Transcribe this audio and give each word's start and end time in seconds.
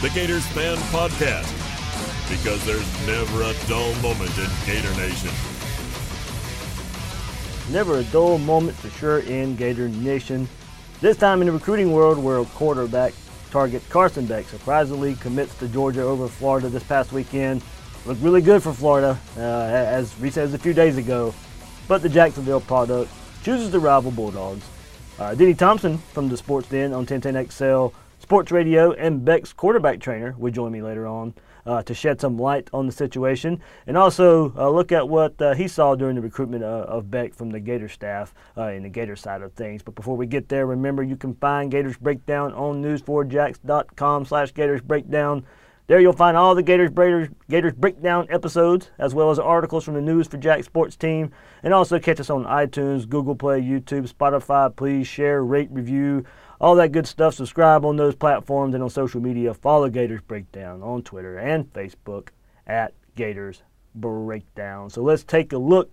The 0.00 0.08
Gators 0.08 0.46
Fan 0.46 0.78
Podcast. 0.88 1.46
Because 2.30 2.64
there's 2.64 3.06
never 3.06 3.42
a 3.42 3.52
dull 3.68 3.94
moment 3.96 4.30
in 4.38 4.48
Gator 4.64 4.94
Nation. 4.94 5.28
Never 7.70 7.98
a 7.98 8.04
dull 8.04 8.38
moment 8.38 8.78
for 8.78 8.88
sure 8.98 9.18
in 9.18 9.56
Gator 9.56 9.90
Nation. 9.90 10.48
This 11.02 11.18
time 11.18 11.42
in 11.42 11.48
the 11.48 11.52
recruiting 11.52 11.92
world, 11.92 12.16
where 12.16 12.42
quarterback 12.46 13.12
target 13.50 13.82
Carson 13.90 14.24
Beck 14.24 14.46
surprisingly 14.46 15.16
commits 15.16 15.54
to 15.58 15.68
Georgia 15.68 16.00
over 16.00 16.28
Florida 16.28 16.70
this 16.70 16.84
past 16.84 17.12
weekend. 17.12 17.60
Looked 18.06 18.22
really 18.22 18.40
good 18.40 18.62
for 18.62 18.72
Florida, 18.72 19.20
uh, 19.36 19.40
as 19.40 20.18
recent 20.18 20.44
as 20.44 20.54
a 20.54 20.58
few 20.58 20.72
days 20.72 20.96
ago. 20.96 21.34
But 21.88 22.00
the 22.00 22.08
Jacksonville 22.08 22.62
product 22.62 23.12
chooses 23.42 23.70
the 23.70 23.80
rival 23.80 24.12
Bulldogs. 24.12 24.64
Uh, 25.18 25.34
Denny 25.34 25.52
Thompson 25.52 25.98
from 25.98 26.30
the 26.30 26.38
Sports 26.38 26.70
Den 26.70 26.94
on 26.94 27.04
1010XL 27.04 27.92
Sports 28.20 28.52
Radio 28.52 28.92
and 28.92 29.24
Beck's 29.24 29.52
quarterback 29.54 29.98
trainer 29.98 30.34
will 30.36 30.52
join 30.52 30.70
me 30.70 30.82
later 30.82 31.06
on 31.06 31.34
uh, 31.64 31.82
to 31.82 31.94
shed 31.94 32.20
some 32.20 32.38
light 32.38 32.68
on 32.72 32.84
the 32.84 32.92
situation 32.92 33.60
and 33.86 33.96
also 33.96 34.52
uh, 34.56 34.68
look 34.68 34.92
at 34.92 35.08
what 35.08 35.40
uh, 35.40 35.54
he 35.54 35.66
saw 35.66 35.94
during 35.94 36.16
the 36.16 36.20
recruitment 36.20 36.62
uh, 36.62 36.84
of 36.86 37.10
Beck 37.10 37.34
from 37.34 37.50
the 37.50 37.58
Gator 37.58 37.88
staff 37.88 38.34
uh, 38.58 38.68
in 38.68 38.82
the 38.82 38.90
Gator 38.90 39.16
side 39.16 39.40
of 39.40 39.54
things. 39.54 39.82
But 39.82 39.94
before 39.94 40.18
we 40.18 40.26
get 40.26 40.50
there, 40.50 40.66
remember 40.66 41.02
you 41.02 41.16
can 41.16 41.34
find 41.34 41.70
Gators 41.70 41.96
Breakdown 41.96 42.52
on 42.52 42.82
news4jax.com 42.82 44.26
slash 44.26 44.52
Gators 44.52 44.82
Breakdown. 44.82 45.44
There 45.86 45.98
you'll 45.98 46.12
find 46.12 46.36
all 46.36 46.54
the 46.54 46.62
Gators, 46.62 46.90
Gators, 46.90 47.30
Gators 47.48 47.72
Breakdown 47.72 48.28
episodes, 48.30 48.90
as 48.98 49.12
well 49.12 49.32
as 49.32 49.40
articles 49.40 49.82
from 49.82 49.94
the 49.94 50.00
News4Jax 50.00 50.66
Sports 50.66 50.94
team, 50.94 51.32
and 51.64 51.74
also 51.74 51.98
catch 51.98 52.20
us 52.20 52.30
on 52.30 52.44
iTunes, 52.44 53.08
Google 53.08 53.34
Play, 53.34 53.60
YouTube, 53.60 54.08
Spotify. 54.08 54.76
Please 54.76 55.08
share, 55.08 55.42
rate, 55.42 55.68
review, 55.72 56.24
all 56.60 56.74
that 56.76 56.92
good 56.92 57.06
stuff. 57.06 57.34
Subscribe 57.34 57.84
on 57.84 57.96
those 57.96 58.14
platforms 58.14 58.74
and 58.74 58.82
on 58.82 58.90
social 58.90 59.20
media. 59.20 59.54
Follow 59.54 59.88
Gators 59.88 60.20
Breakdown 60.20 60.82
on 60.82 61.02
Twitter 61.02 61.38
and 61.38 61.72
Facebook 61.72 62.28
at 62.66 62.92
Gators 63.16 63.62
Breakdown. 63.94 64.90
So 64.90 65.02
let's 65.02 65.24
take 65.24 65.52
a 65.52 65.58
look 65.58 65.90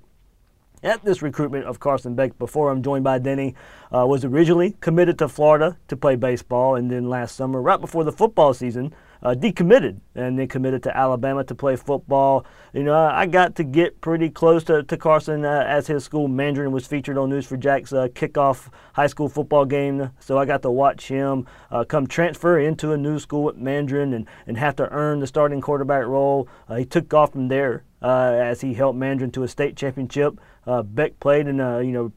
at 0.84 1.04
this 1.04 1.22
recruitment 1.22 1.66
of 1.66 1.80
Carson 1.80 2.16
Beck 2.16 2.38
before 2.38 2.70
I'm 2.70 2.84
joined 2.84 3.04
by 3.04 3.18
Denny. 3.18 3.56
Uh, 3.94 4.06
was 4.06 4.23
originally 4.23 4.76
committed 4.82 5.18
to 5.20 5.28
Florida 5.28 5.78
to 5.88 5.98
play 5.98 6.16
baseball, 6.16 6.76
and 6.76 6.92
then 6.92 7.10
last 7.10 7.36
summer, 7.36 7.62
right 7.62 7.82
before 7.82 8.04
the 8.04 8.12
football 8.12 8.54
season, 8.54 8.94
uh, 9.28 9.36
decommitted 9.36 10.00
and 10.16 10.39
then 10.39 10.47
committed 10.47 10.81
to 10.81 10.95
Alabama 10.95 11.44
to 11.44 11.53
play 11.53 11.75
football. 11.75 12.45
You 12.72 12.83
know, 12.83 12.95
I 12.95 13.25
got 13.25 13.56
to 13.56 13.66
get 13.66 14.00
pretty 14.00 14.30
close 14.30 14.64
to, 14.66 14.83
to 14.83 14.95
Carson 14.95 15.44
uh, 15.44 15.66
as 15.67 15.88
his 15.88 16.06
school 16.06 16.30
Mandarin 16.30 16.72
was 16.72 16.88
featured 16.88 17.17
on 17.17 17.30
News4Jax 17.30 17.92
uh, 17.92 18.08
kickoff 18.08 18.70
high 18.94 19.08
school 19.08 19.28
football 19.28 19.66
game. 19.66 20.11
So 20.22 20.38
I 20.38 20.45
got 20.45 20.61
to 20.61 20.72
watch 20.72 21.10
him 21.10 21.45
uh, 21.71 21.83
come 21.83 22.08
transfer 22.08 22.58
into 22.58 22.93
a 22.93 22.98
new 22.98 23.20
school 23.20 23.49
at 23.49 23.58
Mandarin 23.58 24.14
and, 24.14 24.27
and 24.45 24.58
have 24.58 24.77
to 24.77 24.89
earn 24.92 25.20
the 25.20 25.27
starting 25.27 25.59
quarterback 25.59 26.05
role. 26.05 26.48
Uh, 26.70 26.76
he 26.76 26.86
took 26.86 27.14
off 27.14 27.33
from 27.33 27.49
there 27.49 27.83
uh, 28.02 28.32
as 28.32 28.61
he 28.61 28.76
helped 28.76 28.98
Mandarin 28.98 29.32
to 29.32 29.44
a 29.44 29.48
state 29.49 29.76
championship. 29.76 30.39
Beck 30.86 31.20
played 31.20 31.48
in 31.48 31.59
a, 31.59 31.82
you 31.82 31.92
know, 31.92 32.11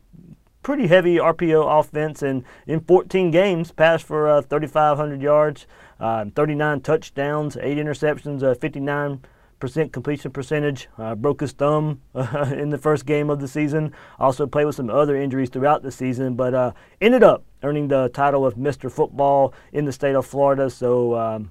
pretty 0.63 0.87
heavy 0.87 1.17
RPO 1.17 1.81
offense, 1.81 2.23
and 2.23 2.45
in 2.67 2.81
14 2.81 3.31
games, 3.31 3.73
passed 3.73 4.05
for 4.05 4.29
uh, 4.29 4.43
3,500 4.43 5.23
yards, 5.23 5.67
uh, 5.99 6.27
39 6.35 6.81
touchdowns, 6.81 7.57
eight 7.61 7.79
interceptions, 7.79 8.43
uh, 8.43 8.55
59 8.55 9.21
percent 9.61 9.93
completion 9.93 10.31
percentage. 10.31 10.89
Uh, 10.99 11.15
broke 11.15 11.43
his 11.43 11.53
thumb 11.53 12.01
uh, 12.15 12.51
in 12.57 12.71
the 12.71 12.79
first 12.79 13.05
game 13.05 13.31
of 13.31 13.41
the 13.41 13.47
season. 13.47 13.93
Also 14.19 14.47
played 14.47 14.65
with 14.65 14.75
some 14.75 14.91
other 14.91 15.15
injuries 15.15 15.51
throughout 15.51 15.83
the 15.83 15.93
season, 15.93 16.35
but 16.35 16.55
uh, 16.55 16.73
ended 17.01 17.23
up 17.23 17.45
earning 17.63 17.87
the 17.89 18.09
title 18.09 18.47
of 18.47 18.55
Mr. 18.55 18.91
Football 18.91 19.53
in 19.73 19.85
the 19.85 19.93
state 19.93 20.17
of 20.17 20.27
Florida. 20.27 20.69
So. 20.69 21.15
Um, 21.15 21.51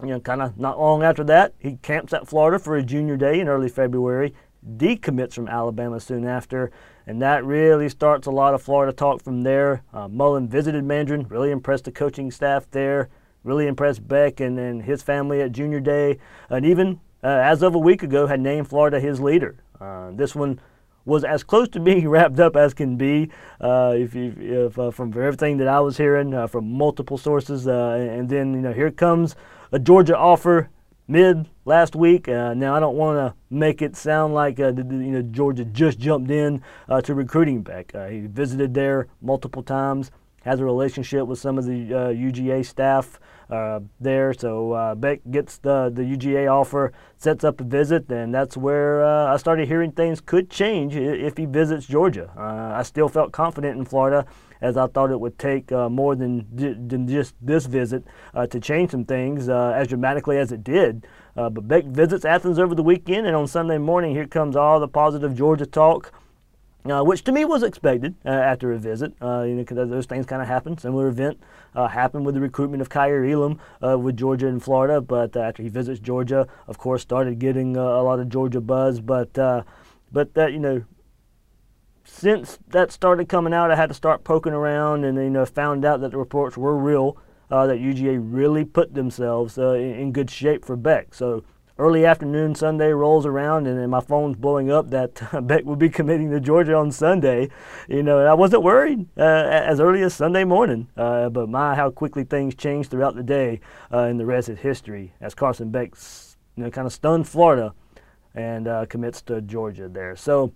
you 0.00 0.08
know, 0.08 0.18
kind 0.18 0.42
of 0.42 0.58
not 0.58 0.80
long 0.80 1.04
after 1.04 1.22
that, 1.22 1.54
he 1.60 1.76
camps 1.76 2.12
at 2.12 2.26
Florida 2.26 2.58
for 2.58 2.74
a 2.74 2.82
junior 2.82 3.16
day 3.16 3.38
in 3.38 3.46
early 3.46 3.68
February 3.68 4.34
decommits 4.76 5.34
from 5.34 5.48
Alabama 5.48 6.00
soon 6.00 6.26
after, 6.26 6.70
and 7.06 7.20
that 7.22 7.44
really 7.44 7.88
starts 7.88 8.26
a 8.26 8.30
lot 8.30 8.54
of 8.54 8.62
Florida 8.62 8.92
talk 8.92 9.22
from 9.22 9.42
there. 9.42 9.82
Uh, 9.92 10.08
Mullen 10.08 10.48
visited 10.48 10.84
Mandarin, 10.84 11.26
really 11.28 11.50
impressed 11.50 11.84
the 11.84 11.92
coaching 11.92 12.30
staff 12.30 12.70
there, 12.70 13.08
really 13.44 13.66
impressed 13.66 14.06
Beck 14.06 14.40
and, 14.40 14.58
and 14.58 14.82
his 14.82 15.02
family 15.02 15.40
at 15.40 15.52
Junior 15.52 15.80
Day, 15.80 16.18
and 16.48 16.64
even 16.64 17.00
uh, 17.24 17.28
as 17.28 17.62
of 17.62 17.74
a 17.74 17.78
week 17.78 18.02
ago 18.02 18.26
had 18.26 18.40
named 18.40 18.68
Florida 18.68 19.00
his 19.00 19.20
leader. 19.20 19.56
Uh, 19.80 20.10
this 20.12 20.34
one 20.34 20.60
was 21.04 21.24
as 21.24 21.42
close 21.42 21.68
to 21.70 21.80
being 21.90 22.08
wrapped 22.08 22.38
up 22.38 22.56
as 22.56 22.74
can 22.74 22.96
be, 22.96 23.30
uh, 23.60 23.94
if, 23.96 24.14
if 24.14 24.78
uh, 24.78 24.90
from 24.90 25.10
everything 25.10 25.56
that 25.58 25.68
I 25.68 25.80
was 25.80 25.96
hearing 25.96 26.34
uh, 26.34 26.46
from 26.46 26.70
multiple 26.72 27.18
sources, 27.18 27.66
and 27.66 28.28
then 28.28 28.54
you 28.54 28.60
know 28.60 28.72
here 28.72 28.90
comes 28.90 29.36
a 29.72 29.78
Georgia 29.78 30.16
offer 30.16 30.68
mid 31.08 31.48
last 31.64 31.94
week. 31.94 32.28
Uh, 32.28 32.54
now 32.54 32.74
I 32.74 32.80
don't 32.80 32.96
want 32.96 33.16
to 33.18 33.34
make 33.50 33.82
it 33.82 33.96
sound 33.96 34.34
like 34.34 34.58
uh, 34.60 34.72
the, 34.72 34.82
you 34.82 35.12
know 35.12 35.22
Georgia 35.22 35.64
just 35.64 35.98
jumped 35.98 36.30
in 36.30 36.62
uh, 36.88 37.00
to 37.02 37.14
recruiting 37.14 37.62
Beck. 37.62 37.94
Uh, 37.94 38.08
he 38.08 38.20
visited 38.20 38.74
there 38.74 39.08
multiple 39.20 39.62
times, 39.62 40.10
has 40.44 40.60
a 40.60 40.64
relationship 40.64 41.26
with 41.26 41.38
some 41.38 41.58
of 41.58 41.64
the 41.64 41.72
UGA 41.72 42.60
uh, 42.60 42.62
staff 42.62 43.20
uh, 43.50 43.80
there. 44.00 44.32
So 44.32 44.94
Beck 44.96 45.20
gets 45.30 45.58
the 45.58 45.90
the 45.92 46.02
UGA 46.02 46.50
offer, 46.50 46.92
sets 47.18 47.44
up 47.44 47.60
a 47.60 47.64
visit, 47.64 48.10
and 48.10 48.34
that's 48.34 48.56
where 48.56 49.04
I 49.04 49.36
started 49.36 49.68
hearing 49.68 49.92
things 49.92 50.20
could 50.20 50.50
change 50.50 50.96
if 50.96 51.36
he 51.36 51.46
visits 51.46 51.86
Georgia. 51.86 52.30
I 52.36 52.82
still 52.82 53.08
felt 53.08 53.32
confident 53.32 53.78
in 53.78 53.84
Florida 53.84 54.26
as 54.62 54.76
I 54.76 54.86
thought 54.86 55.10
it 55.10 55.20
would 55.20 55.38
take 55.38 55.70
uh, 55.72 55.88
more 55.90 56.14
than, 56.14 56.46
than 56.54 57.08
just 57.08 57.34
this 57.42 57.66
visit 57.66 58.04
uh, 58.32 58.46
to 58.46 58.60
change 58.60 58.92
some 58.92 59.04
things 59.04 59.48
uh, 59.48 59.72
as 59.76 59.88
dramatically 59.88 60.38
as 60.38 60.52
it 60.52 60.64
did. 60.64 61.04
But 61.34 61.66
Beck 61.66 61.84
visits 61.84 62.24
Athens 62.24 62.58
over 62.58 62.74
the 62.74 62.82
weekend, 62.82 63.26
and 63.26 63.34
on 63.34 63.48
Sunday 63.48 63.78
morning, 63.78 64.14
here 64.14 64.26
comes 64.26 64.54
all 64.54 64.78
the 64.78 64.88
positive 64.88 65.36
Georgia 65.36 65.66
talk. 65.66 66.12
Uh, 66.84 67.00
which 67.00 67.22
to 67.22 67.30
me 67.30 67.44
was 67.44 67.62
expected 67.62 68.16
uh, 68.26 68.28
after 68.28 68.72
a 68.72 68.76
visit. 68.76 69.12
Uh, 69.22 69.42
you 69.42 69.54
know, 69.54 69.64
cause 69.64 69.88
those 69.88 70.04
things 70.04 70.26
kind 70.26 70.42
of 70.42 70.48
happen. 70.48 70.76
Similar 70.76 71.06
event 71.06 71.40
happened 71.76 72.26
with 72.26 72.34
the 72.34 72.40
recruitment 72.40 72.80
of 72.82 72.88
Kaiir 72.88 73.24
Elam 73.24 73.60
with 74.02 74.16
Georgia 74.16 74.48
and 74.48 74.60
Florida. 74.60 75.00
But 75.00 75.36
after 75.36 75.62
he 75.62 75.68
visits 75.68 76.00
Georgia, 76.00 76.48
of 76.66 76.78
course, 76.78 77.00
started 77.00 77.38
getting 77.38 77.76
a 77.76 78.02
lot 78.02 78.18
of 78.18 78.28
Georgia 78.28 78.60
buzz. 78.60 78.98
But 78.98 79.32
but 80.10 80.34
that 80.34 80.52
you 80.52 80.58
know, 80.58 80.82
since 82.04 82.58
that 82.68 82.92
started 82.92 83.28
coming 83.28 83.54
out, 83.54 83.70
I 83.70 83.76
had 83.76 83.88
to 83.88 83.94
start 83.94 84.24
poking 84.24 84.52
around 84.52 85.04
and 85.04 85.16
you 85.16 85.30
know 85.30 85.46
found 85.46 85.84
out 85.84 86.00
that 86.00 86.10
the 86.10 86.18
reports 86.18 86.56
were 86.56 86.76
real. 86.76 87.16
Uh, 87.50 87.66
that 87.66 87.80
UGA 87.80 88.18
really 88.18 88.64
put 88.64 88.94
themselves 88.94 89.58
uh, 89.58 89.72
in, 89.72 89.94
in, 89.94 90.12
good 90.12 90.30
shape 90.30 90.64
for 90.64 90.74
Beck. 90.74 91.12
So 91.12 91.44
early 91.78 92.06
afternoon 92.06 92.54
Sunday 92.54 92.92
rolls 92.92 93.26
around 93.26 93.66
and, 93.66 93.78
and 93.78 93.90
my 93.90 94.00
phone's 94.00 94.36
blowing 94.36 94.70
up 94.70 94.88
that 94.88 95.20
Beck 95.46 95.64
will 95.66 95.76
be 95.76 95.90
committing 95.90 96.30
to 96.30 96.40
Georgia 96.40 96.74
on 96.74 96.90
Sunday. 96.90 97.50
You 97.88 98.02
know, 98.02 98.24
I 98.24 98.32
wasn't 98.32 98.62
worried 98.62 99.06
uh, 99.18 99.22
as 99.22 99.80
early 99.80 100.00
as 100.02 100.14
Sunday 100.14 100.44
morning, 100.44 100.88
uh, 100.96 101.28
but 101.28 101.50
my 101.50 101.74
how 101.74 101.90
quickly 101.90 102.24
things 102.24 102.54
changed 102.54 102.90
throughout 102.90 103.16
the 103.16 103.22
day 103.22 103.60
uh, 103.92 104.04
in 104.04 104.16
the 104.16 104.24
rest 104.24 104.48
of 104.48 104.60
history 104.60 105.12
as 105.20 105.34
Carson 105.34 105.70
Beck, 105.70 105.92
you 106.56 106.64
know, 106.64 106.70
kind 106.70 106.86
of 106.86 106.92
stunned 106.94 107.28
Florida 107.28 107.74
and 108.34 108.66
uh, 108.66 108.86
commits 108.86 109.20
to 109.22 109.42
Georgia 109.42 109.88
there. 109.88 110.16
So 110.16 110.54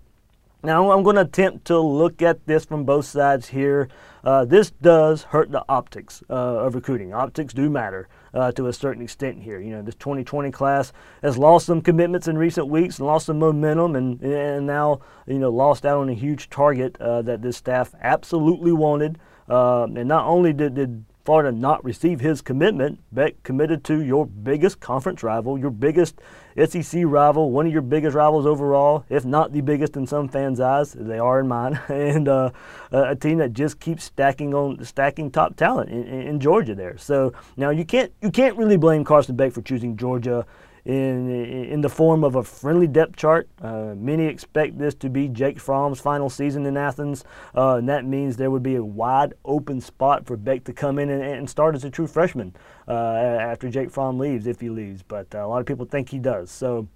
now 0.63 0.91
I'm 0.91 1.03
going 1.03 1.15
to 1.15 1.21
attempt 1.21 1.65
to 1.65 1.79
look 1.79 2.21
at 2.21 2.45
this 2.47 2.65
from 2.65 2.83
both 2.83 3.05
sides 3.05 3.47
here. 3.47 3.89
Uh, 4.23 4.43
this 4.43 4.71
does 4.71 5.23
hurt 5.23 5.51
the 5.51 5.63
optics 5.69 6.23
uh, 6.29 6.33
of 6.33 6.75
recruiting. 6.75 7.13
Optics 7.13 7.53
do 7.53 7.69
matter 7.69 8.09
uh, 8.33 8.51
to 8.53 8.67
a 8.67 8.73
certain 8.73 9.03
extent 9.03 9.41
here. 9.41 9.59
You 9.59 9.71
know, 9.71 9.81
this 9.81 9.95
2020 9.95 10.51
class 10.51 10.91
has 11.21 11.37
lost 11.37 11.67
some 11.67 11.81
commitments 11.81 12.27
in 12.27 12.37
recent 12.37 12.67
weeks 12.67 12.97
and 12.97 13.07
lost 13.07 13.27
some 13.27 13.39
momentum, 13.39 13.95
and 13.95 14.21
and 14.21 14.67
now 14.67 14.99
you 15.27 15.39
know 15.39 15.49
lost 15.49 15.85
out 15.85 15.99
on 15.99 16.09
a 16.09 16.13
huge 16.13 16.49
target 16.49 16.99
uh, 16.99 17.21
that 17.21 17.41
this 17.41 17.57
staff 17.57 17.93
absolutely 18.01 18.71
wanted. 18.71 19.17
Uh, 19.49 19.83
and 19.83 20.07
not 20.07 20.25
only 20.25 20.51
did, 20.51 20.75
did 20.75 21.05
Florida 21.27 21.51
not 21.51 21.83
receive 21.83 22.21
his 22.21 22.41
commitment, 22.41 23.01
Beck 23.11 23.43
committed 23.43 23.83
to 23.83 24.01
your 24.01 24.25
biggest 24.25 24.79
conference 24.79 25.23
rival, 25.23 25.59
your 25.59 25.71
biggest 25.71 26.21
SEC 26.55 27.01
rival, 27.03 27.51
one 27.51 27.67
of 27.67 27.73
your 27.73 27.81
biggest 27.81 28.15
rivals 28.15 28.45
overall, 28.45 29.03
if 29.09 29.25
not 29.25 29.51
the 29.51 29.59
biggest 29.59 29.97
in 29.97 30.07
some 30.07 30.29
fans' 30.29 30.61
eyes. 30.61 30.93
They 30.93 31.19
are 31.19 31.41
in 31.41 31.49
mine, 31.49 31.81
and 31.89 32.29
uh, 32.29 32.51
a 32.93 33.13
team 33.13 33.39
that 33.39 33.51
just 33.51 33.81
keeps 33.81 34.05
stacking 34.05 34.53
on 34.53 34.81
stacking 34.85 35.29
top 35.29 35.57
talent 35.57 35.89
in, 35.89 36.07
in 36.07 36.39
Georgia 36.39 36.73
there. 36.73 36.97
So 36.97 37.33
now 37.57 37.71
you 37.71 37.83
can't 37.83 38.13
you 38.21 38.31
can't 38.31 38.55
really 38.55 38.77
blame 38.77 39.03
Carson 39.03 39.35
Beck 39.35 39.51
for 39.51 39.61
choosing 39.61 39.97
Georgia 39.97 40.45
in 40.87 41.29
in 41.29 41.81
the 41.81 41.89
form 41.89 42.23
of 42.23 42.35
a 42.35 42.43
friendly 42.43 42.87
depth 42.87 43.17
chart. 43.17 43.49
Uh, 43.61 43.93
many 43.95 44.25
expect 44.25 44.77
this 44.79 44.95
to 44.95 45.09
be 45.09 45.27
Jake 45.27 45.59
Fromm's 45.59 45.99
final 45.99 46.29
season 46.29 46.65
in 46.65 46.77
Athens, 46.77 47.25
uh, 47.55 47.75
and 47.75 47.89
that 47.89 48.05
means 48.05 48.37
there 48.37 48.49
would 48.49 48.63
be 48.63 48.75
a 48.75 48.83
wide 48.83 49.33
open 49.43 49.81
spot 49.81 50.25
for 50.25 50.37
Beck 50.37 50.63
to 50.63 50.73
come 50.73 50.97
in 50.97 51.09
and, 51.09 51.21
and 51.21 51.49
start 51.49 51.75
as 51.75 51.83
a 51.83 51.89
true 51.89 52.07
freshman 52.07 52.55
uh, 52.87 52.93
after 52.93 53.69
Jake 53.69 53.91
Fromm 53.91 54.17
leaves, 54.17 54.47
if 54.47 54.61
he 54.61 54.69
leaves. 54.69 55.03
But 55.03 55.27
uh, 55.35 55.39
a 55.39 55.47
lot 55.47 55.59
of 55.59 55.65
people 55.65 55.85
think 55.85 56.09
he 56.09 56.19
does. 56.19 56.49
So. 56.49 56.87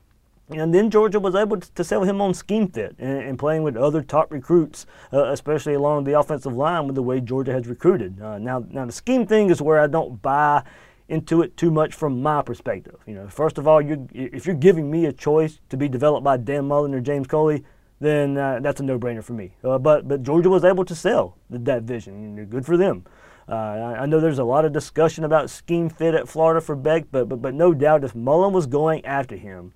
And 0.49 0.75
then 0.75 0.89
Georgia 0.89 1.17
was 1.17 1.33
able 1.33 1.61
to 1.61 1.83
sell 1.83 2.03
him 2.03 2.19
on 2.19 2.33
scheme 2.33 2.67
fit 2.67 2.97
and, 2.99 3.19
and 3.19 3.39
playing 3.39 3.63
with 3.63 3.77
other 3.77 4.01
top 4.01 4.33
recruits, 4.33 4.85
uh, 5.13 5.27
especially 5.31 5.75
along 5.75 6.03
the 6.03 6.19
offensive 6.19 6.53
line 6.53 6.87
with 6.87 6.95
the 6.95 7.01
way 7.01 7.21
Georgia 7.21 7.53
has 7.53 7.67
recruited. 7.67 8.21
Uh, 8.21 8.37
now, 8.37 8.65
now 8.69 8.85
the 8.85 8.91
scheme 8.91 9.25
thing 9.25 9.49
is 9.49 9.61
where 9.61 9.79
I 9.79 9.87
don't 9.87 10.21
buy 10.21 10.63
into 11.11 11.41
it 11.41 11.57
too 11.57 11.69
much 11.69 11.93
from 11.93 12.21
my 12.21 12.41
perspective. 12.41 12.95
You 13.05 13.15
know, 13.15 13.27
first 13.27 13.57
of 13.57 13.67
all, 13.67 13.81
you 13.81 14.07
if 14.13 14.45
you're 14.45 14.55
giving 14.55 14.89
me 14.89 15.05
a 15.05 15.11
choice 15.11 15.59
to 15.69 15.77
be 15.77 15.89
developed 15.89 16.23
by 16.23 16.37
Dan 16.37 16.67
Mullen 16.67 16.95
or 16.95 17.01
James 17.01 17.27
Coley, 17.27 17.63
then 17.99 18.37
uh, 18.37 18.59
that's 18.61 18.79
a 18.79 18.83
no-brainer 18.83 19.23
for 19.23 19.33
me. 19.33 19.53
Uh, 19.63 19.77
but 19.77 20.07
but 20.07 20.23
Georgia 20.23 20.49
was 20.49 20.63
able 20.63 20.85
to 20.85 20.95
sell 20.95 21.37
that 21.49 21.83
vision. 21.83 22.45
Good 22.45 22.65
for 22.65 22.77
them. 22.77 23.05
Uh, 23.49 23.53
I, 23.53 24.03
I, 24.03 24.05
know 24.05 24.21
there's 24.21 24.39
a 24.39 24.45
lot 24.45 24.63
of 24.63 24.71
discussion 24.71 25.25
about 25.25 25.49
scheme 25.49 25.89
fit 25.89 26.13
at 26.13 26.29
Florida 26.29 26.61
for 26.61 26.75
Beck, 26.75 27.05
but 27.11 27.27
but 27.27 27.41
but 27.41 27.53
no 27.53 27.73
doubt 27.73 28.05
if 28.05 28.15
Mullen 28.15 28.53
was 28.53 28.65
going 28.65 29.03
after 29.05 29.35
him, 29.35 29.73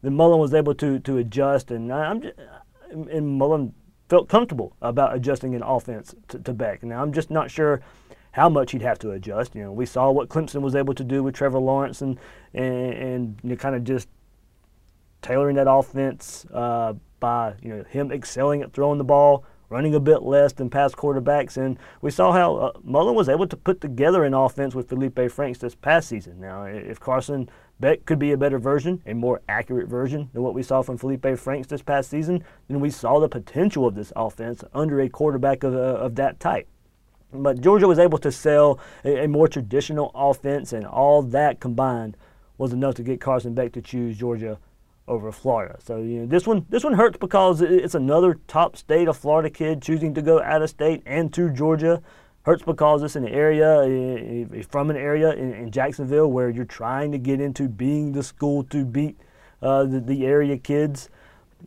then 0.00 0.14
Mullen 0.16 0.40
was 0.40 0.54
able 0.54 0.74
to 0.76 0.98
to 1.00 1.18
adjust, 1.18 1.70
and 1.70 1.92
I'm 1.92 2.22
just, 2.22 2.36
and 2.90 3.28
Mullen 3.28 3.74
felt 4.08 4.28
comfortable 4.28 4.74
about 4.80 5.14
adjusting 5.14 5.54
an 5.54 5.62
offense 5.62 6.14
to, 6.28 6.38
to 6.38 6.54
Beck. 6.54 6.82
Now 6.82 7.02
I'm 7.02 7.12
just 7.12 7.30
not 7.30 7.50
sure 7.50 7.82
how 8.32 8.48
much 8.48 8.72
he'd 8.72 8.82
have 8.82 8.98
to 9.00 9.10
adjust. 9.10 9.54
You 9.54 9.64
know, 9.64 9.72
we 9.72 9.86
saw 9.86 10.10
what 10.10 10.28
Clemson 10.28 10.62
was 10.62 10.74
able 10.74 10.94
to 10.94 11.04
do 11.04 11.22
with 11.22 11.34
Trevor 11.34 11.58
Lawrence 11.58 12.02
and 12.02 12.18
and, 12.54 12.92
and 12.92 13.40
you 13.42 13.50
know, 13.50 13.56
kind 13.56 13.74
of 13.74 13.84
just 13.84 14.08
tailoring 15.22 15.56
that 15.56 15.70
offense 15.70 16.46
uh, 16.52 16.94
by 17.18 17.54
you 17.62 17.68
know 17.68 17.84
him 17.84 18.10
excelling 18.10 18.62
at 18.62 18.72
throwing 18.72 18.98
the 18.98 19.04
ball, 19.04 19.44
running 19.68 19.94
a 19.94 20.00
bit 20.00 20.22
less 20.22 20.52
than 20.52 20.70
past 20.70 20.96
quarterbacks, 20.96 21.56
and 21.56 21.78
we 22.00 22.10
saw 22.10 22.32
how 22.32 22.56
uh, 22.56 22.72
Mullen 22.82 23.14
was 23.14 23.28
able 23.28 23.46
to 23.46 23.56
put 23.56 23.80
together 23.80 24.24
an 24.24 24.34
offense 24.34 24.74
with 24.74 24.88
Felipe 24.88 25.30
Franks 25.30 25.58
this 25.58 25.74
past 25.74 26.08
season. 26.08 26.40
Now, 26.40 26.64
if 26.64 26.98
Carson 26.98 27.48
Beck 27.78 28.04
could 28.04 28.18
be 28.18 28.32
a 28.32 28.36
better 28.36 28.58
version, 28.58 29.02
a 29.06 29.14
more 29.14 29.40
accurate 29.48 29.88
version 29.88 30.28
than 30.32 30.42
what 30.42 30.54
we 30.54 30.62
saw 30.62 30.82
from 30.82 30.98
Felipe 30.98 31.26
Franks 31.38 31.68
this 31.68 31.82
past 31.82 32.10
season, 32.10 32.44
then 32.68 32.80
we 32.80 32.90
saw 32.90 33.18
the 33.18 33.28
potential 33.28 33.86
of 33.86 33.94
this 33.94 34.12
offense 34.14 34.62
under 34.74 35.00
a 35.00 35.08
quarterback 35.08 35.62
of, 35.62 35.74
uh, 35.74 35.78
of 35.78 36.14
that 36.16 36.38
type. 36.40 36.68
But 37.32 37.60
Georgia 37.60 37.86
was 37.86 37.98
able 37.98 38.18
to 38.18 38.32
sell 38.32 38.78
a, 39.04 39.24
a, 39.24 39.28
more 39.28 39.48
traditional 39.48 40.10
offense, 40.14 40.72
and 40.72 40.86
all 40.86 41.22
that 41.22 41.60
combined 41.60 42.16
was 42.58 42.72
enough 42.72 42.94
to 42.96 43.02
get 43.02 43.20
Carson 43.20 43.54
Beck 43.54 43.72
to 43.72 43.82
choose 43.82 44.18
Georgia 44.18 44.58
over 45.06 45.32
Florida. 45.32 45.76
So 45.82 45.98
you 45.98 46.20
know 46.20 46.26
this 46.26 46.46
one 46.46 46.66
this 46.68 46.84
one 46.84 46.94
hurts 46.94 47.18
because 47.18 47.60
it's 47.60 47.94
another 47.94 48.38
top 48.46 48.76
state 48.76 49.08
of 49.08 49.16
Florida 49.16 49.50
kid 49.50 49.82
choosing 49.82 50.14
to 50.14 50.22
go 50.22 50.40
out 50.42 50.62
of 50.62 50.70
state 50.70 51.02
and 51.06 51.32
to 51.34 51.50
Georgia. 51.50 52.02
Hurts 52.42 52.62
because 52.62 53.02
it's 53.02 53.16
an 53.16 53.28
area 53.28 54.46
from 54.70 54.88
an 54.88 54.96
area 54.96 55.32
in, 55.32 55.52
in 55.52 55.70
Jacksonville 55.70 56.30
where 56.30 56.48
you're 56.48 56.64
trying 56.64 57.12
to 57.12 57.18
get 57.18 57.38
into 57.38 57.68
being 57.68 58.12
the 58.12 58.22
school 58.22 58.64
to 58.64 58.84
beat 58.84 59.20
uh, 59.60 59.84
the, 59.84 60.00
the 60.00 60.24
area 60.24 60.56
kids 60.56 61.10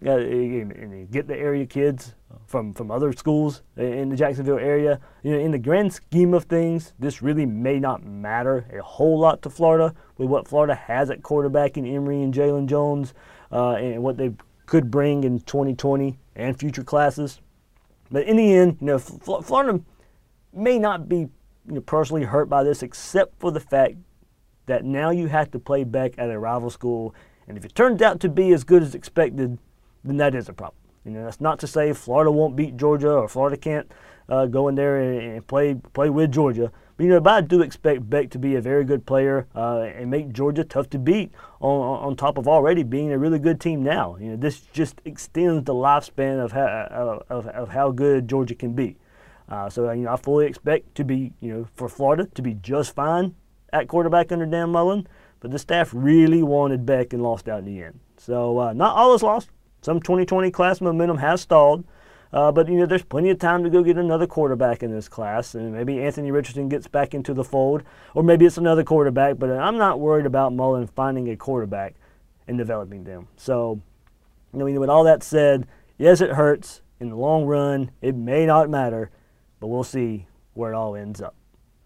uh, 0.06 0.18
and 0.18 1.10
get 1.12 1.28
the 1.28 1.36
area 1.36 1.66
kids 1.66 2.16
from 2.46 2.74
from 2.74 2.92
other 2.92 3.14
schools 3.14 3.62
in 3.78 4.10
the 4.10 4.16
Jacksonville 4.16 4.60
area. 4.60 5.00
You 5.24 5.32
know, 5.32 5.40
in 5.40 5.52
the 5.52 5.60
grand 5.60 5.94
scheme 5.94 6.34
of 6.34 6.46
things, 6.46 6.94
this 7.00 7.22
really 7.22 7.46
may 7.46 7.80
not 7.80 8.04
matter 8.04 8.66
a 8.74 8.82
whole 8.82 9.20
lot 9.20 9.42
to 9.44 9.50
Florida 9.50 9.94
with 10.18 10.30
what 10.30 10.48
Florida 10.48 10.76
has 10.76 11.10
at 11.10 11.24
quarterback 11.24 11.78
in 11.78 11.86
Emory 11.86 12.22
and 12.22 12.34
Jalon 12.34 12.68
Jones, 12.68 13.14
uh, 13.52 13.74
and 13.74 14.04
what 14.04 14.18
they 14.18 14.32
could 14.66 14.90
bring 14.90 15.24
in 15.24 15.40
2020 15.40 16.18
and 16.36 16.58
future 16.58 16.84
classes. 16.84 17.40
But 18.12 18.26
in 18.28 18.38
the 18.38 18.54
end, 18.54 18.78
you 18.80 18.88
know, 18.88 19.00
Florida 19.00 19.82
may 20.54 20.80
not 20.80 21.10
be 21.10 21.18
you 21.18 21.76
know, 21.76 21.82
personally 21.82 22.24
hurt 22.24 22.50
by 22.50 22.64
this, 22.64 22.84
except 22.84 23.40
for 23.40 23.52
the 23.52 23.60
fact 23.60 23.96
that 24.66 24.86
now 24.86 25.10
you 25.10 25.28
have 25.28 25.52
to 25.52 25.60
play 25.60 25.84
back 25.84 26.14
at 26.18 26.30
a 26.30 26.40
rival 26.40 26.70
school, 26.70 27.14
and 27.48 27.58
if 27.58 27.66
it 27.66 27.76
turns 27.76 28.02
out 28.02 28.20
to 28.22 28.30
be 28.30 28.54
as 28.54 28.64
good 28.64 28.82
as 28.82 28.96
expected, 28.96 29.58
then 30.04 30.18
that 30.18 30.36
is 30.36 30.50
a 30.50 30.54
problem. 30.54 30.78
You 31.06 31.12
know, 31.12 31.26
that's 31.26 31.42
not 31.42 31.60
to 31.60 31.68
say 31.68 31.92
Florida 31.94 32.32
won't 32.32 32.56
beat 32.56 32.78
Georgia 32.78 33.12
or 33.12 33.28
Florida 33.28 33.58
can't 33.58 33.92
uh, 34.30 34.46
go 34.46 34.68
in 34.70 34.76
there 34.76 35.02
and, 35.02 35.34
and, 35.36 35.48
play 35.48 35.76
play 35.94 36.10
with 36.10 36.32
Georgia. 36.32 36.72
But 36.96 37.04
you 37.04 37.10
know, 37.10 37.20
but 37.20 37.34
I 37.34 37.42
do 37.42 37.62
expect 37.62 38.10
Beck 38.10 38.30
to 38.32 38.40
be 38.40 38.56
a 38.56 38.62
very 38.62 38.86
good 38.86 39.06
player 39.06 39.48
uh, 39.54 39.82
and 39.82 40.10
make 40.10 40.32
Georgia 40.32 40.64
tough 40.64 40.90
to 40.92 41.00
beat. 41.00 41.32
On, 41.60 42.00
on 42.10 42.16
top 42.16 42.38
of 42.38 42.48
already 42.48 42.84
being 42.84 43.12
a 43.12 43.18
really 43.18 43.40
good 43.40 43.60
team 43.60 43.84
now, 43.84 44.18
you 44.20 44.30
know, 44.30 44.36
this 44.36 44.62
just 44.62 45.02
extends 45.06 45.66
the 45.66 45.74
lifespan 45.74 46.44
of 46.44 46.52
how 46.52 47.24
of, 47.30 47.48
of 47.48 47.70
how 47.70 47.92
good 47.92 48.28
Georgia 48.28 48.56
can 48.56 48.74
be. 48.74 48.98
Uh, 49.50 49.70
so 49.70 49.92
you 49.92 50.04
know, 50.04 50.14
I 50.14 50.16
fully 50.16 50.46
expect 50.46 50.96
to 50.96 51.04
be 51.04 51.34
you 51.42 51.54
know 51.54 51.68
for 51.76 51.90
Florida 51.90 52.28
to 52.34 52.42
be 52.42 52.54
just 52.54 52.96
fine 52.96 53.36
at 53.74 53.88
quarterback 53.88 54.32
under 54.32 54.46
Dan 54.46 54.70
Mullen. 54.70 55.08
But 55.42 55.52
the 55.52 55.60
staff 55.60 55.90
really 55.94 56.42
wanted 56.42 56.86
Beck 56.86 57.12
and 57.12 57.22
lost 57.22 57.50
out 57.50 57.60
in 57.60 57.66
the 57.66 57.84
end. 57.84 58.00
So 58.16 58.58
uh, 58.60 58.72
not 58.72 58.96
all 58.96 59.14
is 59.14 59.22
lost. 59.22 59.50
Some 59.84 60.00
2020 60.00 60.50
class 60.50 60.80
momentum 60.80 61.18
has 61.18 61.42
stalled. 61.42 61.84
Uh, 62.32 62.52
but 62.52 62.68
you 62.68 62.76
know, 62.76 62.86
there's 62.86 63.04
plenty 63.04 63.30
of 63.30 63.38
time 63.38 63.64
to 63.64 63.70
go 63.70 63.84
get 63.84 63.98
another 63.98 64.26
quarterback 64.26 64.82
in 64.82 64.92
this 64.92 65.08
class, 65.08 65.54
and 65.54 65.72
maybe 65.72 66.02
Anthony 66.02 66.32
Richardson 66.32 66.68
gets 66.68 66.88
back 66.88 67.14
into 67.14 67.32
the 67.32 67.44
fold, 67.44 67.84
or 68.16 68.24
maybe 68.24 68.46
it's 68.46 68.58
another 68.58 68.84
quarterback. 68.84 69.38
But 69.38 69.52
I'm 69.52 69.78
not 69.78 70.00
worried 70.00 70.26
about 70.26 70.52
Mullen 70.52 70.88
finding 70.88 71.30
a 71.30 71.36
quarterback 71.36 71.94
and 72.48 72.58
developing 72.58 73.04
them. 73.04 73.28
So, 73.38 73.82
you 74.52 74.60
know, 74.60 74.80
with 74.80 74.90
all 74.90 75.04
that 75.04 75.22
said, 75.22 75.68
yes, 76.00 76.22
it 76.22 76.32
hurts 76.32 76.82
in 77.00 77.10
the 77.10 77.16
long 77.16 77.46
run. 77.46 77.92
It 78.02 78.16
may 78.16 78.48
not 78.48 78.70
matter, 78.70 79.12
but 79.60 79.68
we'll 79.68 79.84
see 79.84 80.26
where 80.54 80.72
it 80.72 80.76
all 80.76 80.96
ends 80.96 81.22
up. 81.22 81.36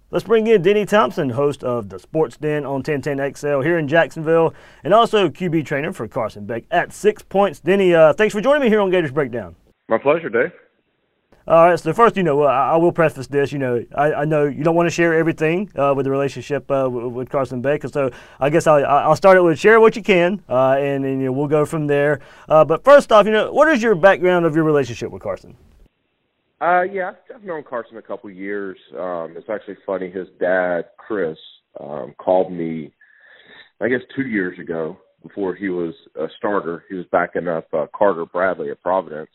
Let's 0.09 0.24
bring 0.24 0.48
in 0.48 0.62
Denny 0.62 0.86
Thompson, 0.86 1.31
host 1.31 1.65
of 1.65 1.89
the 1.89 2.00
Sports 2.00 2.38
Den 2.38 2.65
on 2.65 2.81
1010XL 2.81 3.62
here 3.62 3.77
in 3.77 3.89
Jacksonville, 3.89 4.54
and 4.86 4.94
also 4.94 5.27
QB 5.27 5.65
trainer 5.65 5.92
for 5.92 6.07
Carson 6.07 6.45
Beck 6.45 6.63
at 6.71 6.94
Six 6.94 7.24
Points. 7.24 7.59
Denny, 7.59 7.94
uh, 7.94 8.13
thanks 8.13 8.33
for 8.33 8.39
joining 8.39 8.62
me 8.62 8.69
here 8.69 8.80
on 8.80 8.89
Gators 8.89 9.12
Breakdown. 9.12 9.57
My 9.90 9.97
pleasure, 9.97 10.30
Dave. 10.30 10.54
All 11.45 11.68
right. 11.68 11.78
So 11.78 11.92
first, 11.92 12.16
you 12.16 12.23
know, 12.23 12.44
I, 12.44 12.78
will 12.78 12.94
preface 12.94 13.28
this. 13.28 13.52
You 13.52 13.59
know, 13.59 13.83
I, 13.95 14.14
I, 14.14 14.26
know 14.26 14.45
you 14.45 14.64
don't 14.64 14.76
want 14.76 14.87
to 14.87 14.92
share 14.92 15.14
everything 15.14 15.69
uh, 15.76 15.94
with 15.94 16.06
the 16.06 16.11
relationship 16.11 16.71
uh, 16.71 16.90
with, 16.90 17.11
with, 17.11 17.30
Carson 17.30 17.61
Beck, 17.61 17.83
so 17.83 18.09
I 18.40 18.49
guess 18.49 18.66
I'll, 18.66 18.85
I'll 18.85 19.16
start 19.16 19.35
it 19.35 19.42
with 19.42 19.59
share 19.59 19.81
what 19.81 19.97
you 19.97 20.04
can, 20.04 20.42
uh, 20.47 20.78
and, 20.80 21.04
and 21.04 21.19
you 21.19 21.26
know, 21.26 21.31
we'll 21.33 21.47
go 21.47 21.66
from 21.66 21.85
there. 21.85 22.21
Uh, 22.47 22.64
but 22.64 22.85
first 22.85 23.11
off, 23.11 23.26
you 23.26 23.33
know, 23.33 23.52
what 23.52 23.68
is 23.68 23.83
your 23.83 23.95
background 23.95 24.45
of 24.45 24.56
your 24.56 24.64
relationship 24.64 25.11
with 25.11 25.21
Carson? 25.21 25.57
Uh, 26.59 26.81
yeah, 26.81 27.11
I've 27.33 27.44
known 27.44 27.64
Carson 27.64 27.97
a 27.97 28.02
couple 28.02 28.30
years. 28.31 28.78
Um, 28.97 29.35
it's 29.37 29.49
actually 29.49 29.78
funny. 29.85 30.09
His 30.09 30.28
dad, 30.40 30.85
Chris, 30.97 31.37
um, 31.80 32.16
called 32.18 32.52
me, 32.52 32.92
I 33.80 33.87
guess, 33.90 33.99
two 34.16 34.23
years 34.23 34.57
ago 34.57 34.97
before 35.21 35.54
he 35.54 35.69
was 35.69 35.94
a 36.19 36.26
starter. 36.37 36.83
He 36.90 36.95
was 36.95 37.06
backing 37.11 37.47
up 37.47 37.68
uh, 37.73 37.85
Carter 37.95 38.26
Bradley 38.26 38.71
at 38.71 38.81
Providence, 38.81 39.30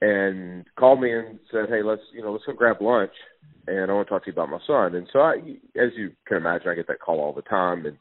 and 0.00 0.64
called 0.78 1.00
me 1.00 1.12
and 1.12 1.40
said, 1.50 1.68
"Hey, 1.68 1.82
let's 1.82 2.02
you 2.12 2.22
know 2.22 2.32
let's 2.32 2.44
go 2.44 2.52
grab 2.52 2.76
lunch, 2.80 3.12
and 3.66 3.90
I 3.90 3.94
want 3.94 4.06
to 4.06 4.14
talk 4.14 4.24
to 4.24 4.30
you 4.30 4.34
about 4.34 4.50
my 4.50 4.60
son." 4.66 4.94
And 4.94 5.08
so, 5.12 5.18
I, 5.18 5.34
as 5.76 5.90
you 5.96 6.12
can 6.28 6.36
imagine, 6.36 6.68
I 6.68 6.74
get 6.74 6.86
that 6.86 7.00
call 7.00 7.20
all 7.20 7.32
the 7.32 7.42
time, 7.42 7.86
and 7.86 7.96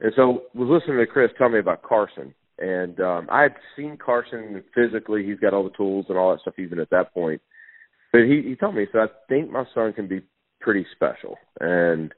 and 0.00 0.12
so 0.14 0.44
was 0.54 0.68
listening 0.68 0.98
to 0.98 1.06
Chris 1.06 1.30
tell 1.36 1.48
me 1.48 1.58
about 1.58 1.82
Carson, 1.82 2.32
and 2.60 3.00
um, 3.00 3.28
I 3.30 3.42
had 3.42 3.54
seen 3.74 3.96
Carson 3.96 4.62
physically; 4.74 5.24
he's 5.24 5.40
got 5.40 5.54
all 5.54 5.64
the 5.64 5.76
tools 5.76 6.06
and 6.08 6.18
all 6.18 6.32
that 6.32 6.42
stuff, 6.42 6.58
even 6.58 6.78
at 6.78 6.90
that 6.90 7.12
point. 7.14 7.40
But 8.12 8.22
he 8.22 8.42
he 8.46 8.54
told 8.54 8.74
me, 8.74 8.86
so 8.92 9.00
I 9.00 9.06
think 9.28 9.50
my 9.50 9.64
son 9.74 9.92
can 9.92 10.08
be 10.08 10.20
pretty 10.60 10.86
special, 10.94 11.36
and 11.58 12.12